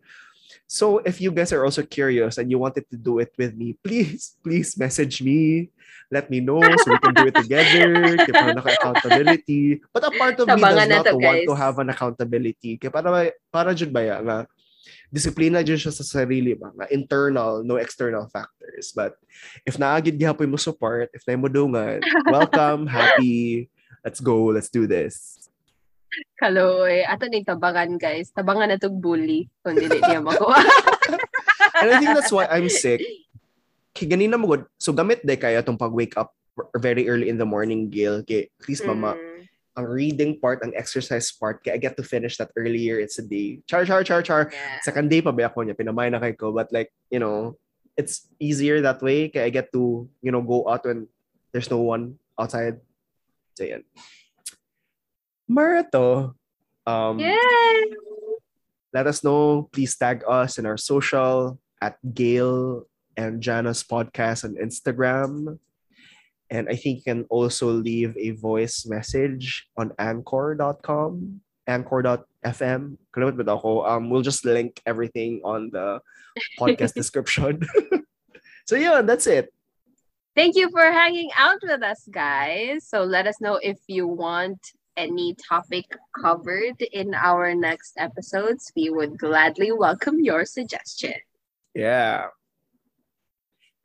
So 0.68 1.00
if 1.06 1.22
you 1.22 1.32
guys 1.32 1.54
are 1.54 1.66
also 1.66 1.84
curious 1.84 2.38
and 2.38 2.50
you 2.50 2.58
wanted 2.58 2.90
to 2.90 2.98
do 2.98 3.20
it 3.20 3.34
with 3.38 3.56
me, 3.56 3.78
please, 3.84 4.38
please 4.44 4.78
message 4.78 5.22
me. 5.22 5.70
Let 6.10 6.30
me 6.30 6.42
know 6.42 6.62
so 6.62 6.90
we 6.90 6.98
can 6.98 7.14
do 7.14 7.28
it 7.30 7.38
together. 7.38 8.18
Kaya 8.18 8.34
para 8.34 8.54
naka-accountability. 8.58 9.82
But 9.94 10.10
a 10.10 10.12
part 10.18 10.42
of 10.42 10.50
me 10.50 10.58
does 10.58 10.62
Tabangan 10.62 10.88
na 10.90 10.96
not 10.98 11.06
to, 11.06 11.18
want 11.22 11.42
to 11.46 11.54
have 11.54 11.76
an 11.78 11.90
accountability. 11.94 12.82
Kaya 12.82 12.90
para, 12.90 13.30
para 13.54 13.78
jud 13.78 13.94
ba 13.94 14.02
ya, 14.02 14.18
nga, 14.26 14.50
disiplina 15.14 15.66
dyan 15.66 15.78
siya 15.78 15.94
sa 15.94 16.06
sarili 16.06 16.58
ba, 16.58 16.74
nga 16.74 16.90
internal, 16.90 17.62
no 17.62 17.78
external 17.78 18.26
factors. 18.30 18.94
But 18.94 19.18
if 19.66 19.78
naagid 19.78 20.18
gihapoy 20.18 20.50
mo 20.50 20.58
support, 20.58 21.14
if 21.14 21.26
na 21.30 21.38
mo 21.38 21.50
dungan, 21.50 22.02
welcome, 22.34 22.90
happy, 22.90 23.70
let's 24.06 24.22
go, 24.22 24.50
let's 24.50 24.70
do 24.70 24.86
this. 24.86 25.49
Kaloy. 26.38 27.04
Ato 27.06 27.28
ni 27.28 27.44
tabangan, 27.44 28.00
guys. 28.00 28.32
Tabangan 28.34 28.72
na 28.72 28.78
tong 28.82 28.98
bully. 29.00 29.48
Kung 29.62 29.76
dili 29.78 30.00
niya 30.02 30.24
makuha. 30.26 30.60
And 31.80 31.90
I 31.92 32.00
think 32.00 32.12
that's 32.18 32.32
why 32.34 32.48
I'm 32.48 32.68
sick. 32.68 33.04
Kay 33.96 34.08
ganina 34.08 34.40
mo. 34.40 34.52
So 34.80 34.92
gamit 34.92 35.26
day 35.26 35.38
kaya 35.38 35.62
tong 35.64 35.78
pag-wake 35.80 36.16
up 36.18 36.34
very 36.78 37.08
early 37.08 37.28
in 37.32 37.38
the 37.40 37.48
morning, 37.48 37.88
Gil. 37.90 38.24
Kay 38.24 38.50
at 38.52 38.66
least 38.68 38.84
mama, 38.86 39.16
Mm. 39.16 39.28
ang 39.80 39.88
reading 39.88 40.36
part, 40.36 40.60
ang 40.60 40.76
exercise 40.76 41.32
part, 41.32 41.64
kaya 41.64 41.76
I 41.76 41.80
get 41.80 41.96
to 41.96 42.04
finish 42.04 42.36
that 42.36 42.52
earlier. 42.60 43.00
It's 43.00 43.16
a 43.16 43.24
day. 43.24 43.64
Char, 43.64 43.88
char, 43.88 44.04
char, 44.04 44.20
char. 44.20 44.52
Yeah. 44.52 44.84
Second 44.84 45.08
day 45.08 45.24
pa 45.24 45.32
ba 45.32 45.48
ako 45.48 45.64
niya, 45.64 45.76
pinamay 45.78 46.12
na 46.12 46.20
kay 46.20 46.36
ko. 46.36 46.52
But 46.52 46.68
like, 46.76 46.92
you 47.08 47.20
know, 47.24 47.56
it's 47.96 48.28
easier 48.44 48.84
that 48.84 49.00
way. 49.00 49.32
Kaya 49.32 49.48
I 49.48 49.52
get 49.56 49.72
to, 49.72 50.04
you 50.20 50.32
know, 50.36 50.44
go 50.44 50.68
out 50.68 50.84
when 50.84 51.08
there's 51.56 51.72
no 51.72 51.80
one 51.80 52.20
outside. 52.36 52.84
So 53.56 53.64
yan. 53.64 53.88
Marato. 55.50 56.36
Um, 56.86 57.20
Yay! 57.20 57.36
let 58.94 59.08
us 59.08 59.24
know. 59.24 59.70
Please 59.72 59.96
tag 59.98 60.24
us 60.28 60.58
in 60.58 60.66
our 60.66 60.78
social 60.78 61.60
at 61.82 61.98
Gail 62.14 62.86
and 63.18 63.42
Jana's 63.42 63.84
podcast 63.84 64.44
on 64.44 64.56
Instagram. 64.56 65.60
And 66.50 66.68
I 66.68 66.76
think 66.76 66.98
you 66.98 67.06
can 67.06 67.24
also 67.30 67.70
leave 67.70 68.18
a 68.18 68.32
voice 68.32 68.86
message 68.86 69.70
on 69.78 69.94
anchor.com, 70.00 71.42
anchor.fm. 71.68 72.98
Kalimut 73.14 73.38
ba 73.38 73.54
ako? 73.54 73.86
Um, 73.86 74.10
we'll 74.10 74.26
just 74.26 74.46
link 74.46 74.82
everything 74.86 75.42
on 75.46 75.70
the 75.70 76.02
podcast 76.58 76.94
description. 77.02 77.62
so 78.66 78.76
yeah, 78.76 79.02
that's 79.06 79.28
it. 79.28 79.54
Thank 80.34 80.56
you 80.56 80.72
for 80.72 80.90
hanging 80.90 81.30
out 81.38 81.62
with 81.62 81.84
us, 81.84 82.08
guys. 82.10 82.88
So 82.88 83.04
let 83.04 83.28
us 83.28 83.38
know 83.42 83.60
if 83.62 83.78
you 83.86 84.08
want 84.08 84.58
any 85.00 85.34
topic 85.40 85.88
covered 86.12 86.82
in 86.92 87.16
our 87.16 87.56
next 87.56 87.96
episodes. 87.96 88.72
We 88.76 88.92
would 88.92 89.18
gladly 89.18 89.72
welcome 89.72 90.20
your 90.20 90.44
suggestion. 90.44 91.16
Yeah. 91.74 92.28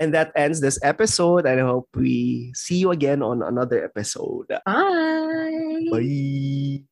And 0.01 0.13
that 0.13 0.33
ends 0.35 0.61
this 0.61 0.83
episode. 0.83 1.47
I 1.47 1.63
hope 1.63 1.87
we 1.95 2.51
see 2.55 2.83
you 2.83 2.91
again 2.91 3.23
on 3.23 3.43
another 3.43 3.85
episode. 3.85 4.51
Bye. 4.67 5.87
Bye. 5.91 6.83